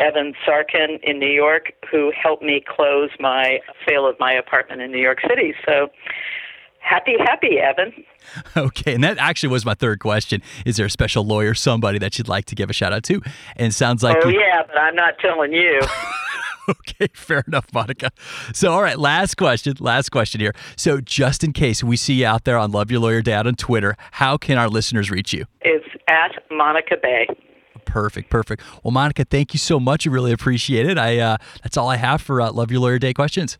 Evan 0.00 0.34
Sarkin 0.46 0.98
in 1.02 1.18
New 1.18 1.30
York, 1.30 1.72
who 1.90 2.12
helped 2.20 2.42
me 2.42 2.62
close 2.66 3.10
my 3.20 3.60
sale 3.86 4.06
of 4.06 4.16
my 4.18 4.32
apartment 4.32 4.82
in 4.82 4.90
New 4.90 5.00
York 5.00 5.18
City. 5.28 5.54
So 5.64 5.88
happy, 6.86 7.14
happy, 7.18 7.58
Evan. 7.58 7.92
Okay, 8.56 8.92
and 8.92 9.04
that 9.04 9.18
actually 9.18 9.50
was 9.50 9.64
my 9.64 9.74
third 9.74 10.00
question. 10.00 10.42
Is 10.64 10.76
there 10.76 10.86
a 10.86 10.90
special 10.90 11.24
lawyer, 11.24 11.54
somebody 11.54 11.98
that 12.00 12.18
you'd 12.18 12.26
like 12.26 12.44
to 12.46 12.56
give 12.56 12.68
a 12.68 12.72
shout 12.72 12.92
out 12.92 13.04
to? 13.04 13.20
And 13.54 13.68
it 13.68 13.72
sounds 13.72 14.02
like 14.02 14.16
Oh 14.24 14.28
you- 14.28 14.40
yeah, 14.40 14.62
but 14.66 14.76
I'm 14.76 14.96
not 14.96 15.14
telling 15.20 15.52
you. 15.52 15.80
okay, 16.68 17.06
fair 17.14 17.44
enough, 17.46 17.66
Monica. 17.72 18.10
So, 18.52 18.72
all 18.72 18.82
right, 18.82 18.98
last 18.98 19.36
question. 19.36 19.74
Last 19.78 20.10
question 20.10 20.40
here. 20.40 20.54
So, 20.76 21.00
just 21.00 21.44
in 21.44 21.52
case 21.52 21.84
we 21.84 21.96
see 21.96 22.14
you 22.14 22.26
out 22.26 22.42
there 22.44 22.58
on 22.58 22.72
Love 22.72 22.90
Your 22.90 22.98
Lawyer 23.00 23.22
Day 23.22 23.34
on 23.34 23.54
Twitter, 23.54 23.96
how 24.10 24.36
can 24.36 24.58
our 24.58 24.68
listeners 24.68 25.08
reach 25.10 25.32
you? 25.32 25.44
it's 25.60 25.86
at 26.08 26.32
Monica 26.50 26.96
Bay. 27.00 27.28
Perfect, 27.84 28.28
perfect. 28.28 28.60
Well, 28.82 28.90
Monica, 28.90 29.24
thank 29.24 29.54
you 29.54 29.58
so 29.58 29.78
much. 29.78 30.04
I 30.06 30.10
really 30.10 30.32
appreciate 30.32 30.86
it. 30.86 30.98
I 30.98 31.18
uh, 31.20 31.36
that's 31.62 31.76
all 31.76 31.88
I 31.88 31.96
have 31.96 32.20
for 32.20 32.40
uh, 32.40 32.50
Love 32.50 32.72
Your 32.72 32.80
Lawyer 32.80 32.98
Day 32.98 33.14
questions. 33.14 33.56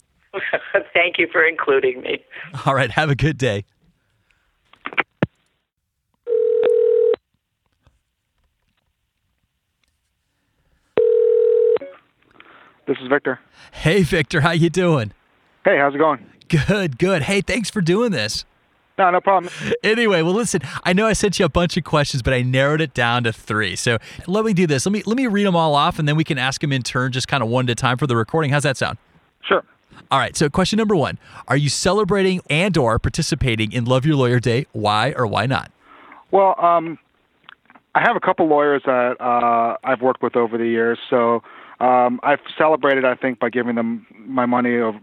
Thank 0.96 1.18
you 1.18 1.28
for 1.30 1.44
including 1.46 2.00
me. 2.00 2.24
All 2.64 2.74
right, 2.74 2.90
have 2.90 3.10
a 3.10 3.14
good 3.14 3.36
day. 3.36 3.66
This 12.86 12.96
is 13.02 13.08
Victor. 13.10 13.40
Hey, 13.72 14.02
Victor, 14.04 14.40
how 14.40 14.52
you 14.52 14.70
doing? 14.70 15.12
Hey, 15.66 15.76
how's 15.76 15.94
it 15.94 15.98
going? 15.98 16.24
Good, 16.48 16.98
good. 16.98 17.22
Hey, 17.22 17.42
thanks 17.42 17.68
for 17.68 17.82
doing 17.82 18.12
this. 18.12 18.46
No, 18.96 19.10
no 19.10 19.20
problem. 19.20 19.52
Anyway, 19.82 20.22
well, 20.22 20.32
listen. 20.32 20.62
I 20.82 20.94
know 20.94 21.06
I 21.06 21.12
sent 21.12 21.38
you 21.38 21.44
a 21.44 21.50
bunch 21.50 21.76
of 21.76 21.84
questions, 21.84 22.22
but 22.22 22.32
I 22.32 22.40
narrowed 22.40 22.80
it 22.80 22.94
down 22.94 23.24
to 23.24 23.34
three. 23.34 23.76
So 23.76 23.98
let 24.26 24.46
me 24.46 24.54
do 24.54 24.66
this. 24.66 24.86
Let 24.86 24.92
me 24.92 25.02
let 25.04 25.18
me 25.18 25.26
read 25.26 25.44
them 25.44 25.56
all 25.56 25.74
off, 25.74 25.98
and 25.98 26.08
then 26.08 26.16
we 26.16 26.24
can 26.24 26.38
ask 26.38 26.62
them 26.62 26.72
in 26.72 26.80
turn, 26.80 27.12
just 27.12 27.28
kind 27.28 27.42
of 27.42 27.50
one 27.50 27.66
at 27.66 27.72
a 27.72 27.74
time 27.74 27.98
for 27.98 28.06
the 28.06 28.16
recording. 28.16 28.50
How's 28.50 28.62
that 28.62 28.78
sound? 28.78 28.96
Sure. 29.42 29.62
All 30.10 30.18
right. 30.18 30.36
So 30.36 30.48
question 30.48 30.76
number 30.76 30.96
one: 30.96 31.18
Are 31.48 31.56
you 31.56 31.68
celebrating 31.68 32.40
and/or 32.50 32.98
participating 32.98 33.72
in 33.72 33.84
Love 33.84 34.06
Your 34.06 34.16
Lawyer 34.16 34.40
Day? 34.40 34.66
Why 34.72 35.12
or 35.16 35.26
why 35.26 35.46
not? 35.46 35.70
Well, 36.30 36.54
um, 36.58 36.98
I 37.94 38.00
have 38.00 38.16
a 38.16 38.20
couple 38.20 38.46
lawyers 38.46 38.82
that 38.84 39.20
uh, 39.20 39.76
I've 39.84 40.02
worked 40.02 40.22
with 40.22 40.36
over 40.36 40.58
the 40.58 40.66
years, 40.66 40.98
so 41.08 41.42
um, 41.80 42.20
I've 42.22 42.40
celebrated, 42.56 43.04
I 43.04 43.14
think, 43.14 43.38
by 43.38 43.50
giving 43.50 43.74
them 43.74 44.06
my 44.26 44.46
money 44.46 44.78
of, 44.78 44.94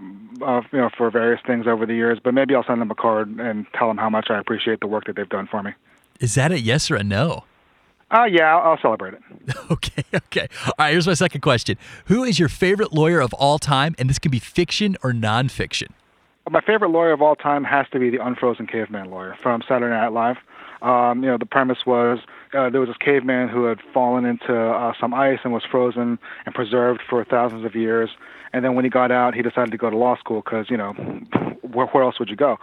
of 0.42 0.66
you 0.72 0.80
know 0.80 0.90
for 0.98 1.10
various 1.10 1.42
things 1.46 1.68
over 1.68 1.86
the 1.86 1.94
years. 1.94 2.20
But 2.24 2.34
maybe 2.34 2.56
I'll 2.56 2.66
send 2.66 2.82
them 2.82 2.92
a 2.92 2.96
card 2.96 3.30
and 3.40 3.66
tell 3.78 3.88
them 3.88 3.98
how 3.98 4.10
much 4.10 4.28
I 4.30 4.40
appreciate 4.40 4.80
the 4.80 4.88
work 4.88 5.06
that 5.06 5.16
they've 5.16 5.30
done 5.30 5.48
for 5.48 5.64
me. 5.64 5.72
Is 6.20 6.36
that 6.36 6.52
a 6.52 6.60
yes 6.60 6.90
or 6.90 6.96
a 6.96 7.04
no? 7.04 7.46
Uh, 8.14 8.26
yeah, 8.26 8.56
I'll, 8.56 8.72
I'll 8.72 8.80
celebrate 8.82 9.16
it. 9.16 9.22
Okay, 9.72 10.04
okay. 10.14 10.48
All 10.66 10.74
right, 10.80 10.92
here's 10.92 11.08
my 11.08 11.16
second 11.16 11.42
question. 11.42 11.78
Who 12.06 12.24
is 12.24 12.40
your 12.40 12.48
favorite 12.48 12.94
lawyer 12.94 13.20
of 13.20 13.34
all 13.34 13.60
time? 13.60 13.96
And 13.98 14.10
this 14.10 14.20
can 14.20 14.32
be 14.32 14.40
fiction 14.40 14.96
or 15.04 15.12
nonfiction. 15.12 15.90
My 16.50 16.62
favorite 16.62 16.90
lawyer 16.90 17.12
of 17.12 17.22
all 17.22 17.36
time 17.36 17.64
has 17.64 17.86
to 17.92 18.00
be 18.00 18.10
the 18.10 18.24
Unfrozen 18.24 18.68
Caveman 18.68 19.10
lawyer 19.10 19.36
from 19.42 19.62
Saturday 19.68 19.94
Night 19.94 20.10
Live. 20.14 20.38
Um, 20.82 21.24
you 21.24 21.30
know, 21.30 21.38
the 21.38 21.46
premise 21.46 21.80
was 21.86 22.20
uh, 22.54 22.70
there 22.70 22.82
was 22.82 22.90
this 22.90 22.98
caveman 22.98 23.50
who 23.50 23.66
had 23.66 23.80
fallen 23.94 24.26
into 24.26 24.54
uh, 24.54 24.94
some 25.00 25.14
ice 25.14 25.40
and 25.44 25.54
was 25.54 25.64
frozen 25.70 26.20
and 26.46 26.54
preserved 26.54 27.02
for 27.10 27.24
thousands 27.24 27.66
of 27.66 27.74
years. 27.76 28.10
And 28.52 28.64
then 28.64 28.76
when 28.76 28.86
he 28.86 28.90
got 28.90 29.12
out, 29.12 29.34
he 29.34 29.42
decided 29.42 29.72
to 29.72 29.78
go 29.78 29.90
to 29.90 29.98
law 29.98 30.18
school 30.18 30.42
because, 30.42 30.70
you 30.70 30.78
know, 30.78 30.94
where, 31.62 31.88
where 31.88 32.04
else 32.04 32.20
would 32.20 32.30
you 32.30 32.36
go? 32.36 32.58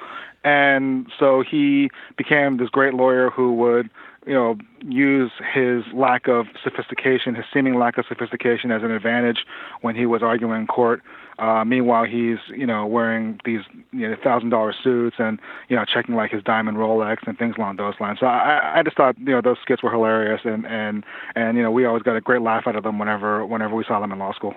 And 0.44 1.10
so 1.18 1.42
he 1.42 1.90
became 2.16 2.58
this 2.58 2.68
great 2.68 2.94
lawyer 2.94 3.30
who 3.30 3.54
would, 3.54 3.90
you 4.26 4.34
know, 4.34 4.58
use 4.82 5.30
his 5.52 5.82
lack 5.94 6.28
of 6.28 6.46
sophistication, 6.62 7.34
his 7.34 7.44
seeming 7.52 7.78
lack 7.78 7.96
of 7.96 8.04
sophistication 8.06 8.70
as 8.70 8.82
an 8.82 8.90
advantage 8.90 9.46
when 9.80 9.96
he 9.96 10.06
was 10.06 10.22
arguing 10.22 10.60
in 10.60 10.66
court. 10.66 11.02
Uh, 11.38 11.64
meanwhile, 11.64 12.04
he's 12.04 12.38
you 12.48 12.66
know 12.66 12.84
wearing 12.86 13.40
these 13.46 13.60
you 13.92 14.08
know 14.08 14.14
thousand 14.22 14.50
dollar 14.50 14.74
suits 14.74 15.16
and 15.18 15.40
you 15.70 15.76
know 15.76 15.86
checking 15.86 16.14
like 16.14 16.30
his 16.30 16.42
diamond 16.42 16.76
Rolex 16.76 17.26
and 17.26 17.38
things 17.38 17.54
along 17.56 17.76
those 17.76 17.94
lines. 17.98 18.18
So 18.20 18.26
I, 18.26 18.80
I 18.80 18.82
just 18.82 18.96
thought 18.96 19.18
you 19.18 19.32
know 19.32 19.40
those 19.40 19.56
skits 19.62 19.82
were 19.82 19.90
hilarious 19.90 20.42
and 20.44 20.66
and 20.66 21.02
and 21.34 21.56
you 21.56 21.62
know 21.62 21.70
we 21.70 21.86
always 21.86 22.02
got 22.02 22.14
a 22.14 22.20
great 22.20 22.42
laugh 22.42 22.66
out 22.66 22.76
of 22.76 22.82
them 22.82 22.98
whenever 22.98 23.46
whenever 23.46 23.74
we 23.74 23.84
saw 23.84 24.00
them 24.00 24.12
in 24.12 24.18
law 24.18 24.34
school. 24.34 24.54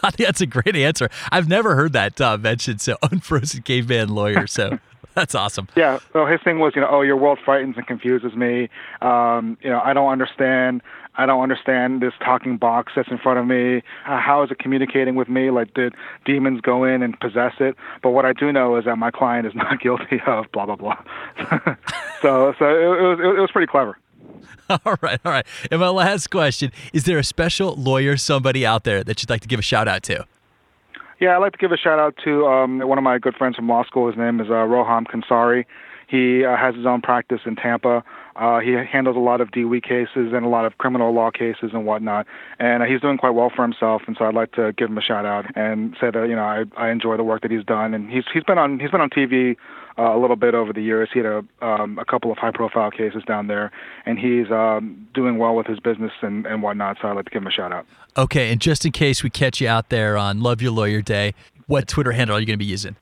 That's 0.16 0.40
a 0.40 0.46
great 0.46 0.76
answer. 0.76 1.08
I've 1.32 1.48
never 1.48 1.74
heard 1.74 1.92
that 1.94 2.20
uh, 2.20 2.38
mentioned. 2.38 2.80
So 2.80 2.96
unfrozen 3.10 3.62
caveman 3.62 4.10
lawyer. 4.10 4.46
So 4.46 4.78
that's 5.18 5.34
awesome. 5.34 5.66
Yeah. 5.74 5.98
So 6.12 6.26
his 6.26 6.40
thing 6.42 6.60
was, 6.60 6.74
you 6.76 6.80
know, 6.80 6.88
oh, 6.88 7.02
your 7.02 7.16
world 7.16 7.40
frightens 7.44 7.76
and 7.76 7.84
confuses 7.86 8.34
me. 8.34 8.68
Um, 9.02 9.58
you 9.60 9.68
know, 9.68 9.80
I 9.80 9.92
don't 9.92 10.10
understand. 10.10 10.80
I 11.16 11.26
don't 11.26 11.42
understand 11.42 12.00
this 12.00 12.12
talking 12.24 12.56
box 12.56 12.92
that's 12.94 13.10
in 13.10 13.18
front 13.18 13.40
of 13.40 13.46
me. 13.46 13.82
Uh, 14.06 14.20
how 14.20 14.44
is 14.44 14.52
it 14.52 14.60
communicating 14.60 15.16
with 15.16 15.28
me? 15.28 15.50
Like, 15.50 15.74
did 15.74 15.94
demons 16.24 16.60
go 16.60 16.84
in 16.84 17.02
and 17.02 17.18
possess 17.18 17.54
it? 17.58 17.74
But 18.00 18.10
what 18.10 18.24
I 18.26 18.32
do 18.32 18.52
know 18.52 18.76
is 18.76 18.84
that 18.84 18.96
my 18.96 19.10
client 19.10 19.44
is 19.44 19.54
not 19.56 19.80
guilty 19.80 20.20
of 20.26 20.50
blah 20.52 20.66
blah 20.66 20.76
blah. 20.76 21.02
so, 22.22 22.54
so 22.58 22.64
it, 22.64 22.84
it 22.84 23.02
was 23.02 23.18
it 23.20 23.40
was 23.40 23.50
pretty 23.50 23.66
clever. 23.66 23.98
All 24.84 24.96
right, 25.00 25.18
all 25.24 25.32
right. 25.32 25.46
And 25.70 25.80
my 25.80 25.88
last 25.88 26.30
question: 26.30 26.70
Is 26.92 27.04
there 27.04 27.18
a 27.18 27.24
special 27.24 27.74
lawyer, 27.74 28.18
somebody 28.18 28.66
out 28.66 28.84
there 28.84 29.02
that 29.02 29.22
you'd 29.22 29.30
like 29.30 29.40
to 29.40 29.48
give 29.48 29.58
a 29.58 29.62
shout 29.62 29.88
out 29.88 30.02
to? 30.04 30.26
Yeah, 31.20 31.34
I'd 31.34 31.38
like 31.38 31.52
to 31.52 31.58
give 31.58 31.72
a 31.72 31.76
shout 31.76 31.98
out 31.98 32.16
to 32.24 32.46
um, 32.46 32.78
one 32.78 32.96
of 32.96 33.02
my 33.02 33.18
good 33.18 33.34
friends 33.34 33.56
from 33.56 33.68
law 33.68 33.84
school. 33.84 34.06
His 34.06 34.16
name 34.16 34.40
is 34.40 34.48
uh, 34.48 34.66
Roham 34.70 35.04
Kansari. 35.04 35.64
He 36.08 36.44
uh, 36.44 36.56
has 36.56 36.74
his 36.76 36.86
own 36.86 37.02
practice 37.02 37.40
in 37.44 37.56
Tampa. 37.56 38.04
Uh, 38.36 38.60
he 38.60 38.72
handles 38.72 39.16
a 39.16 39.20
lot 39.20 39.40
of 39.40 39.50
DWI 39.50 39.82
cases 39.82 40.32
and 40.32 40.44
a 40.44 40.48
lot 40.48 40.64
of 40.64 40.78
criminal 40.78 41.12
law 41.12 41.30
cases 41.30 41.70
and 41.74 41.84
whatnot. 41.84 42.26
And 42.60 42.84
uh, 42.84 42.86
he's 42.86 43.00
doing 43.00 43.18
quite 43.18 43.30
well 43.30 43.50
for 43.54 43.62
himself. 43.62 44.02
And 44.06 44.16
so 44.16 44.24
I'd 44.26 44.34
like 44.34 44.52
to 44.52 44.72
give 44.72 44.88
him 44.88 44.96
a 44.96 45.02
shout 45.02 45.26
out 45.26 45.44
and 45.56 45.96
say 46.00 46.10
that 46.10 46.28
you 46.28 46.36
know 46.36 46.44
I, 46.44 46.64
I 46.76 46.90
enjoy 46.90 47.16
the 47.16 47.24
work 47.24 47.42
that 47.42 47.50
he's 47.50 47.64
done. 47.64 47.94
And 47.94 48.10
he's 48.10 48.24
he's 48.32 48.44
been 48.44 48.56
on 48.56 48.78
he's 48.78 48.92
been 48.92 49.00
on 49.00 49.10
TV 49.10 49.56
uh, 49.98 50.16
a 50.16 50.18
little 50.18 50.36
bit 50.36 50.54
over 50.54 50.72
the 50.72 50.82
years. 50.82 51.08
He 51.12 51.18
had 51.20 51.26
a 51.26 51.44
um, 51.66 51.98
a 51.98 52.04
couple 52.04 52.30
of 52.30 52.38
high 52.38 52.52
profile 52.52 52.90
cases 52.90 53.22
down 53.26 53.48
there, 53.48 53.72
and 54.06 54.18
he's 54.18 54.50
um, 54.50 55.08
doing 55.14 55.38
well 55.38 55.54
with 55.54 55.66
his 55.66 55.80
business 55.80 56.12
and 56.22 56.46
and 56.46 56.62
whatnot. 56.62 56.98
So 57.00 57.08
I'd 57.08 57.16
like 57.16 57.24
to 57.26 57.30
give 57.30 57.42
him 57.42 57.48
a 57.48 57.52
shout 57.52 57.72
out. 57.72 57.86
Okay, 58.16 58.50
and 58.50 58.60
just 58.60 58.84
in 58.86 58.92
case 58.92 59.22
we 59.22 59.30
catch 59.30 59.60
you 59.60 59.68
out 59.68 59.88
there 59.88 60.16
on 60.16 60.40
Love 60.40 60.62
Your 60.62 60.72
Lawyer 60.72 61.02
Day, 61.02 61.34
what 61.66 61.88
Twitter 61.88 62.12
handle 62.12 62.36
are 62.36 62.40
you 62.40 62.46
going 62.46 62.58
to 62.58 62.64
be 62.64 62.64
using? 62.64 62.96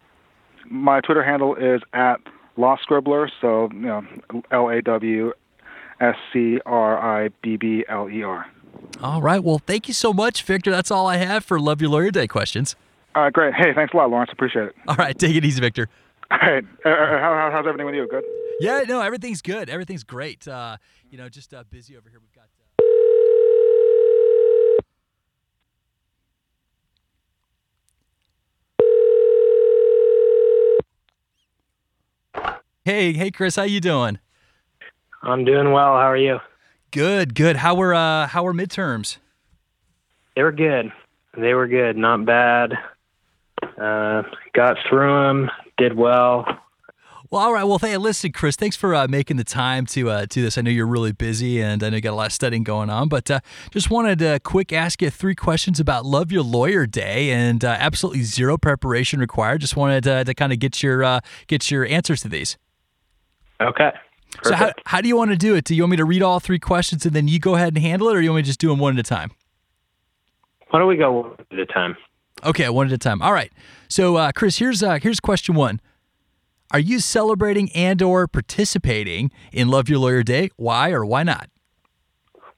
My 0.69 1.01
Twitter 1.01 1.23
handle 1.23 1.55
is 1.55 1.81
at 1.93 2.21
Law 2.57 2.77
Scribbler, 2.77 3.31
so 3.41 3.69
you 3.73 3.81
know 3.81 4.05
L 4.51 4.69
A 4.69 4.83
W 4.83 5.33
S 6.01 6.17
C 6.33 6.59
R 6.67 7.25
I 7.25 7.29
B 7.43 7.57
B 7.57 7.85
L 7.89 8.09
E 8.09 8.23
R. 8.23 8.47
All 9.03 9.23
right. 9.23 9.43
Well, 9.43 9.59
thank 9.59 9.89
you 9.89 9.95
so 9.95 10.13
much, 10.13 10.43
Victor. 10.43 10.71
That's 10.71 10.91
all 10.91 11.07
I 11.07 11.17
have 11.17 11.45
for 11.45 11.59
Love 11.61 11.81
Your 11.81 11.91
Lawyer 11.91 12.11
Day 12.11 12.27
questions. 12.27 12.77
All 13.15 13.23
right, 13.23 13.33
great. 13.33 13.55
Hey, 13.55 13.73
thanks 13.75 13.95
a 13.95 13.97
lot, 13.97 14.11
Lawrence. 14.11 14.31
Appreciate 14.33 14.67
it. 14.67 14.77
All 14.89 14.97
right, 14.97 15.19
take 15.19 15.35
it 15.35 15.45
easy, 15.45 15.61
Victor. 15.61 15.89
All 16.31 16.39
right, 16.39 16.65
uh, 16.85 16.89
uh, 16.89 17.19
how, 17.19 17.35
how- 17.35 17.51
how's 17.53 17.67
everything 17.67 17.87
with 17.87 17.95
you? 17.95 18.09
Good. 18.09 18.25
Yeah, 18.59 18.85
no, 18.89 19.01
everything's 19.01 19.43
good. 19.43 19.69
Everything's 19.69 20.03
great. 20.05 20.49
Uh, 20.49 20.77
you 21.11 21.19
know, 21.19 21.29
just 21.29 21.53
uh, 21.55 21.63
busy 21.71 21.97
over 21.97 22.09
here. 22.09 22.21
We've 22.21 22.33
got. 22.33 22.45
Uh... 32.35 32.53
Hey, 32.85 33.13
hey, 33.13 33.31
Chris, 33.31 33.57
how 33.57 33.65
you 33.65 33.81
doing? 33.81 34.19
I'm 35.23 35.45
doing 35.45 35.73
well. 35.73 35.95
How 35.95 36.11
are 36.11 36.17
you? 36.17 36.39
Good, 36.93 37.35
good. 37.35 37.57
How 37.57 37.75
were 37.75 37.93
uh, 37.93 38.29
how 38.29 38.45
were 38.45 38.55
midterms? 38.55 39.17
They 40.35 40.43
were 40.43 40.53
good. 40.53 40.93
They 41.37 41.53
were 41.55 41.67
good. 41.67 41.97
Not 41.97 42.25
bad. 42.25 42.73
Uh, 43.63 44.23
got 44.55 44.77
through 44.89 45.27
them. 45.27 45.51
Did 45.79 45.97
well. 45.97 46.47
Well, 47.31 47.43
all 47.43 47.53
right. 47.53 47.65
Well, 47.65 47.79
hey, 47.79 47.97
listen, 47.97 48.31
Chris, 48.31 48.55
thanks 48.55 48.77
for 48.77 48.95
uh, 48.95 49.09
making 49.09 49.37
the 49.37 49.45
time 49.45 49.85
to 49.87 50.11
uh, 50.11 50.27
do 50.29 50.43
this. 50.43 50.57
I 50.57 50.61
know 50.61 50.71
you're 50.71 50.87
really 50.87 51.13
busy, 51.13 51.61
and 51.61 51.83
I 51.83 51.91
know 51.91 51.97
you 51.97 52.01
got 52.01 52.13
a 52.13 52.15
lot 52.15 52.27
of 52.27 52.33
studying 52.33 52.63
going 52.63 52.89
on, 52.89 53.09
but 53.09 53.29
uh, 53.31 53.41
just 53.73 53.91
wanted 53.91 54.21
to 54.21 54.39
quick 54.45 54.73
ask 54.73 55.03
you 55.03 55.11
three 55.11 55.35
questions 55.35 55.81
about 55.81 56.07
Love 56.07 56.31
Your 56.31 56.45
Lawyer 56.45 56.87
Day, 56.87 57.31
and 57.31 57.65
uh, 57.65 57.77
absolutely 57.81 58.23
zero 58.23 58.57
preparation 58.57 59.19
required. 59.19 59.61
Just 59.61 59.77
wanted 59.77 60.05
to, 60.05 60.25
to 60.25 60.35
kind 60.35 60.53
of 60.53 60.61
get 60.61 60.83
your 60.83 61.03
uh, 61.03 61.21
get 61.49 61.69
your 61.69 61.85
answers 61.87 62.23
to 62.23 62.29
these. 62.29 62.57
Okay. 63.61 63.91
So, 64.45 64.55
how, 64.55 64.73
how 64.85 65.01
do 65.01 65.09
you 65.09 65.17
want 65.17 65.31
to 65.31 65.37
do 65.37 65.55
it? 65.55 65.65
Do 65.65 65.75
you 65.75 65.83
want 65.83 65.93
me 65.93 65.97
to 65.97 66.05
read 66.05 66.23
all 66.23 66.41
three 66.41 66.59
questions 66.59 67.07
and 67.07 67.15
then 67.15 67.27
you 67.27 67.39
go 67.39 67.55
ahead 67.55 67.75
and 67.75 67.79
handle 67.79 68.09
it, 68.09 68.17
or 68.17 68.21
do 68.21 68.25
you 68.25 68.31
want 68.31 68.39
me 68.39 68.43
to 68.43 68.47
just 68.47 68.61
do 68.61 68.69
them 68.69 68.79
one 68.79 68.95
at 68.99 69.01
a 69.01 69.09
time? 69.09 69.33
Why 70.71 70.79
don't 70.79 70.89
we 70.89 70.97
go 70.97 71.13
one 71.13 71.37
at 71.51 71.59
a 71.59 71.67
time? 71.67 71.97
Okay, 72.45 72.69
one 72.69 72.87
at 72.87 72.93
a 72.93 72.99
time. 72.99 73.23
All 73.23 73.33
right. 73.33 73.53
So, 73.89 74.17
uh, 74.17 74.33
Chris, 74.33 74.59
here's 74.59 74.83
uh, 74.83 74.99
here's 75.03 75.21
question 75.21 75.55
one: 75.55 75.81
Are 76.71 76.79
you 76.79 77.01
celebrating 77.01 77.71
and/or 77.73 78.29
participating 78.29 79.31
in 79.53 79.69
Love 79.69 79.89
Your 79.89 79.99
Lawyer 79.99 80.23
Day? 80.23 80.51
Why 80.57 80.91
or 80.91 81.05
why 81.05 81.23
not? 81.23 81.49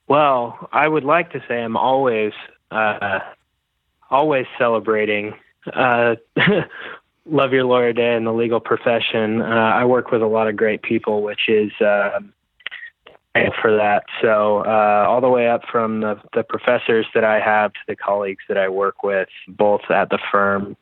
Well, 0.08 0.68
I 0.72 0.88
would 0.88 1.04
like 1.04 1.32
to 1.32 1.42
say 1.46 1.62
I'm 1.62 1.76
always, 1.76 2.32
uh, 2.70 3.20
always 4.10 4.46
celebrating. 4.58 5.34
Uh, 5.72 6.16
Love 7.30 7.52
Your 7.52 7.64
Lawyer 7.64 7.92
Day 7.92 8.16
in 8.16 8.24
the 8.24 8.32
legal 8.32 8.58
profession. 8.58 9.42
Uh, 9.42 9.44
I 9.44 9.84
work 9.84 10.10
with 10.10 10.22
a 10.22 10.26
lot 10.26 10.48
of 10.48 10.56
great 10.56 10.80
people, 10.80 11.22
which 11.22 11.48
is 11.48 11.70
uh, 11.80 12.20
for 13.60 13.76
that. 13.76 14.04
So 14.20 14.64
uh, 14.64 15.06
all 15.08 15.20
the 15.20 15.28
way 15.28 15.48
up 15.48 15.62
from 15.70 16.00
the, 16.00 16.20
the 16.34 16.42
professors 16.42 17.06
that 17.14 17.24
I 17.24 17.40
have 17.40 17.72
to 17.72 17.80
the 17.86 17.96
colleagues 17.96 18.44
that 18.48 18.58
I 18.58 18.68
work 18.68 19.02
with, 19.02 19.28
both 19.48 19.82
at 19.90 20.10
the 20.10 20.18
firm 20.30 20.76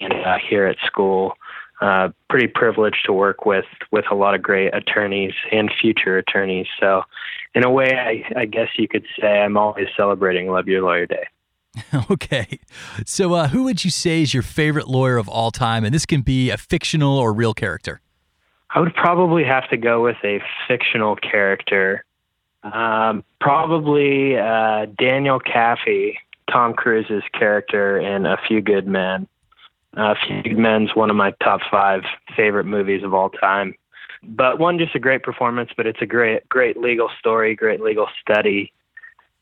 and 0.00 0.12
uh, 0.12 0.38
here 0.38 0.66
at 0.66 0.76
school. 0.86 1.34
uh, 1.80 2.08
pretty 2.28 2.48
privileged 2.48 3.04
to 3.06 3.12
work 3.12 3.46
with 3.46 3.64
with 3.90 4.04
a 4.10 4.14
lot 4.14 4.34
of 4.34 4.42
great 4.42 4.74
attorneys 4.74 5.32
and 5.52 5.70
future 5.80 6.18
attorneys. 6.18 6.66
So, 6.80 7.02
in 7.54 7.64
a 7.64 7.70
way, 7.70 7.96
I, 7.96 8.40
I 8.40 8.44
guess 8.46 8.68
you 8.76 8.88
could 8.88 9.06
say 9.20 9.40
I'm 9.40 9.56
always 9.56 9.86
celebrating 9.96 10.48
Love 10.48 10.68
Your 10.68 10.82
Lawyer 10.82 11.06
Day. 11.06 11.26
okay. 12.10 12.58
So, 13.06 13.34
uh, 13.34 13.48
who 13.48 13.64
would 13.64 13.84
you 13.84 13.90
say 13.90 14.22
is 14.22 14.34
your 14.34 14.42
favorite 14.42 14.88
lawyer 14.88 15.16
of 15.18 15.28
all 15.28 15.50
time? 15.50 15.84
And 15.84 15.94
this 15.94 16.06
can 16.06 16.22
be 16.22 16.50
a 16.50 16.56
fictional 16.56 17.16
or 17.16 17.32
real 17.32 17.54
character. 17.54 18.00
I 18.70 18.80
would 18.80 18.94
probably 18.94 19.44
have 19.44 19.68
to 19.70 19.76
go 19.76 20.02
with 20.02 20.16
a 20.22 20.40
fictional 20.66 21.16
character. 21.16 22.04
Um, 22.62 23.24
probably 23.40 24.36
uh, 24.36 24.86
Daniel 24.98 25.40
Kaffee, 25.40 26.18
Tom 26.50 26.74
Cruise's 26.74 27.22
character 27.32 27.98
in 27.98 28.26
A 28.26 28.36
Few 28.46 28.60
Good 28.60 28.86
Men. 28.86 29.26
Uh, 29.96 30.14
Few 30.26 30.42
Good 30.42 30.58
Men's 30.58 30.94
one 30.94 31.08
of 31.08 31.16
my 31.16 31.30
top 31.42 31.60
five 31.70 32.02
favorite 32.36 32.64
movies 32.64 33.02
of 33.02 33.14
all 33.14 33.30
time. 33.30 33.74
But 34.22 34.58
one, 34.58 34.78
just 34.78 34.94
a 34.94 34.98
great 34.98 35.22
performance, 35.22 35.70
but 35.76 35.86
it's 35.86 36.02
a 36.02 36.06
great, 36.06 36.48
great 36.48 36.76
legal 36.76 37.08
story, 37.18 37.54
great 37.54 37.80
legal 37.80 38.08
study. 38.20 38.72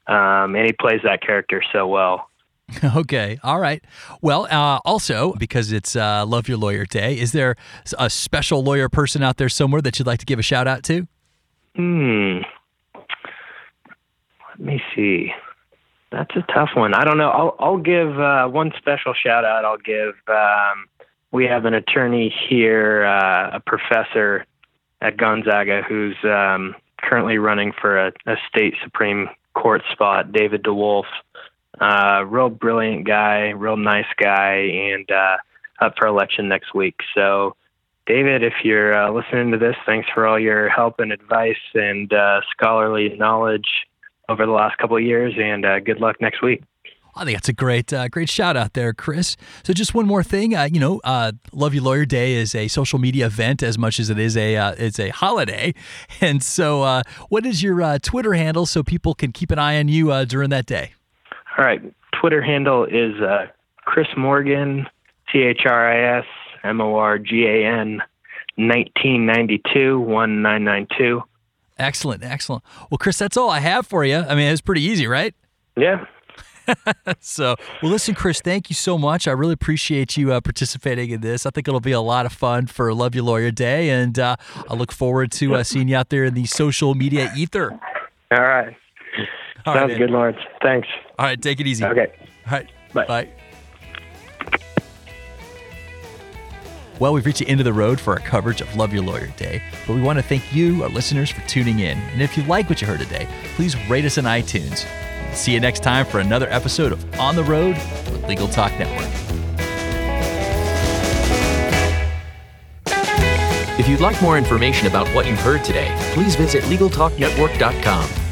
Um, 0.07 0.55
and 0.55 0.67
he 0.67 0.73
plays 0.73 1.01
that 1.03 1.21
character 1.21 1.63
so 1.73 1.87
well. 1.87 2.31
Okay. 2.97 3.39
All 3.43 3.61
right. 3.61 3.83
Well, 4.23 4.47
uh, 4.51 4.81
also, 4.85 5.35
because 5.35 5.73
it's 5.73 5.97
uh, 5.97 6.25
Love 6.27 6.49
Your 6.49 6.59
Lawyer 6.59 6.85
Day, 6.85 7.19
is 7.19 7.33
there 7.33 7.57
a 7.99 8.11
special 8.11 8.63
lawyer 8.63 8.89
person 8.89 9.23
out 9.23 9.37
there 9.37 9.49
somewhere 9.49 9.81
that 9.83 9.99
you'd 9.99 10.07
like 10.07 10.21
to 10.21 10.27
give 10.27 10.39
a 10.39 10.43
shout 10.43 10.67
out 10.67 10.83
to? 10.85 11.07
Hmm. 11.75 12.39
Let 14.49 14.61
me 14.61 14.83
see. 14.95 15.33
That's 16.11 16.35
a 16.37 16.43
tough 16.53 16.71
one. 16.75 16.95
I 16.95 17.05
don't 17.05 17.19
know. 17.19 17.31
I'll, 17.31 17.57
I'll 17.59 17.79
give 17.79 18.19
uh, 18.19 18.47
one 18.49 18.73
special 18.79 19.13
shout 19.15 19.45
out. 19.45 19.65
I'll 19.65 19.77
give. 19.79 20.15
Um, 20.29 20.87
we 21.33 21.45
have 21.45 21.65
an 21.65 21.75
attorney 21.75 22.35
here, 22.49 23.05
uh, 23.05 23.57
a 23.57 23.61
professor 23.61 24.47
at 25.03 25.17
Gonzaga, 25.17 25.83
who's 25.87 26.17
um, 26.25 26.75
currently 27.01 27.39
running 27.39 27.73
for 27.79 27.99
a, 27.99 28.13
a 28.27 28.37
state 28.49 28.75
Supreme 28.83 29.29
Court 29.55 29.83
spot, 29.93 30.33
David 30.33 30.63
DeWolf. 30.63 31.05
Uh, 31.81 32.25
real 32.27 32.49
brilliant 32.49 33.07
guy, 33.07 33.51
real 33.51 33.77
nice 33.77 34.07
guy, 34.19 34.55
and 34.55 35.11
uh, 35.11 35.37
up 35.81 35.95
for 35.99 36.07
election 36.07 36.49
next 36.49 36.75
week. 36.75 36.97
So, 37.15 37.57
David, 38.07 38.43
if 38.43 38.55
you're 38.65 38.95
uh, 38.95 39.11
listening 39.11 39.51
to 39.53 39.59
this, 39.59 39.77
thanks 39.85 40.09
for 40.15 40.27
all 40.27 40.39
your 40.39 40.69
help 40.69 41.01
and 41.01 41.13
advice 41.13 41.57
and 41.75 42.13
uh, 42.13 42.41
scholarly 42.53 43.15
knowledge 43.19 43.69
over 44.29 44.47
the 44.47 44.53
last 44.53 44.79
couple 44.79 44.97
of 44.97 45.03
years, 45.03 45.35
and 45.37 45.65
uh, 45.67 45.81
good 45.81 46.01
luck 46.01 46.17
next 46.21 46.43
week. 46.43 46.63
I 47.19 47.25
think 47.25 47.37
that's 47.39 47.49
a 47.49 47.55
great, 47.55 47.93
uh, 47.95 48.09
great 48.09 48.29
shout 48.29 48.59
out 48.59 48.75
there, 48.75 48.93
Chris. 48.93 49.37
So, 49.63 49.73
just 49.73 49.95
one 49.95 50.07
more 50.07 50.23
thing, 50.23 50.55
uh, 50.55 50.69
you 50.71 50.79
know, 50.79 51.01
uh, 51.03 51.33
Love 51.53 51.75
You 51.75 51.83
Lawyer 51.83 52.05
Day 52.05 52.35
is 52.35 52.55
a 52.55 52.69
social 52.69 52.99
media 52.99 53.27
event 53.27 53.63
as 53.63 53.79
much 53.79 53.99
as 53.99 54.11
it 54.11 54.19
is 54.19 54.37
a 54.37 54.57
uh, 54.57 54.75
it's 54.79 54.99
a 54.99 55.11
holiday, 55.11 55.75
and 56.21 56.43
so 56.43 57.03
what 57.29 57.45
is 57.45 57.63
your 57.63 57.99
Twitter 57.99 58.35
handle 58.35 58.67
so 58.67 58.83
people 58.83 59.15
can 59.15 59.33
keep 59.33 59.51
an 59.51 59.59
eye 59.59 59.79
on 59.79 59.89
you 59.89 60.25
during 60.27 60.51
that 60.51 60.67
day? 60.67 60.93
All 61.59 61.65
right. 61.65 61.81
Twitter 62.21 62.43
handle 62.43 62.85
is 62.85 63.21
uh, 63.21 63.47
Chris 63.85 64.09
Morgan, 64.17 64.87
C 65.33 65.41
H 65.41 65.63
R 65.67 66.17
I 66.17 66.19
S 66.19 66.25
M 66.65 66.81
O 66.81 66.97
R 66.97 67.19
G 67.19 67.47
A 67.47 67.67
N, 67.67 68.03
1992 68.57 70.01
1992. 70.01 71.23
Excellent, 71.79 72.25
excellent. 72.25 72.65
Well, 72.91 72.99
Chris, 72.99 73.19
that's 73.19 73.37
all 73.37 73.51
I 73.51 73.61
have 73.61 73.87
for 73.87 74.05
you. 74.05 74.17
I 74.17 74.35
mean, 74.35 74.51
it's 74.51 74.63
pretty 74.63 74.83
easy, 74.83 75.07
right? 75.07 75.35
Yeah. 75.77 76.07
so, 77.21 77.55
well, 77.83 77.93
listen, 77.93 78.15
Chris, 78.15 78.41
thank 78.41 78.71
you 78.71 78.75
so 78.75 78.97
much. 78.97 79.29
I 79.29 79.33
really 79.33 79.53
appreciate 79.53 80.17
you 80.17 80.33
uh, 80.33 80.41
participating 80.41 81.11
in 81.11 81.21
this. 81.21 81.45
I 81.45 81.51
think 81.51 81.69
it'll 81.69 81.81
be 81.81 81.93
a 81.93 82.01
lot 82.01 82.27
of 82.27 82.33
fun 82.33 82.67
for 82.67 82.93
Love 82.95 83.15
Your 83.15 83.25
Lawyer 83.25 83.51
Day, 83.51 83.91
and 83.91 84.19
uh, 84.19 84.37
I 84.69 84.75
look 84.75 84.91
forward 84.91 85.31
to 85.33 85.57
uh, 85.57 85.63
seeing 85.63 85.89
you 85.89 85.97
out 85.97 86.09
there 86.09 86.25
in 86.25 86.35
the 86.35 86.47
social 86.47 86.95
media 86.95 87.31
ether. 87.37 87.79
All 88.33 88.43
right. 88.43 88.75
All 89.65 89.75
Sounds 89.75 89.91
right, 89.91 89.99
good, 89.99 90.11
Lawrence. 90.11 90.39
Thanks. 90.63 90.89
All 91.19 91.27
right, 91.27 91.41
take 91.41 91.61
it 91.61 91.67
easy. 91.67 91.85
Okay. 91.85 92.13
All 92.47 92.53
right. 92.53 92.69
Bye. 92.93 93.07
Bye. 93.07 93.29
Well, 96.99 97.13
we've 97.13 97.27
reached 97.27 97.41
the 97.41 97.49
end 97.49 97.61
of 97.61 97.65
the 97.65 97.73
road 97.75 98.01
for 98.01 98.15
our 98.15 98.21
coverage 98.21 98.63
of 98.63 98.75
Love 98.75 98.93
Your 98.95 99.03
Lawyer 99.03 99.27
Day, 99.37 99.63
but 99.87 99.95
we 99.95 100.01
want 100.01 100.19
to 100.19 100.23
thank 100.23 100.55
you, 100.55 100.83
our 100.83 100.89
listeners, 100.89 101.31
for 101.31 101.47
tuning 101.47 101.81
in. 101.81 101.99
And 101.99 102.23
if 102.23 102.39
you 102.39 102.43
like 102.45 102.71
what 102.71 102.81
you 102.81 102.87
heard 102.87 103.01
today, 103.01 103.29
please 103.55 103.77
rate 103.89 104.07
us 104.07 104.17
on 104.17 104.25
iTunes. 104.25 104.87
See 105.35 105.53
you 105.53 105.61
next 105.61 105.83
time 105.83 106.07
for 106.07 106.21
another 106.21 106.49
episode 106.49 106.93
of 106.93 107.21
On 107.21 107.37
the 107.37 107.45
Road 107.45 107.75
with 108.11 108.27
Legal 108.27 108.49
Talk 108.49 108.73
Network. 108.79 109.07
If 113.79 113.87
you'd 113.89 114.01
like 114.01 114.21
more 114.23 114.39
information 114.39 114.87
about 114.87 115.07
what 115.09 115.27
you've 115.27 115.39
heard 115.41 115.63
today, 115.63 115.95
please 116.15 116.35
visit 116.35 116.65
LegalTalkNetwork.com. 116.65 118.09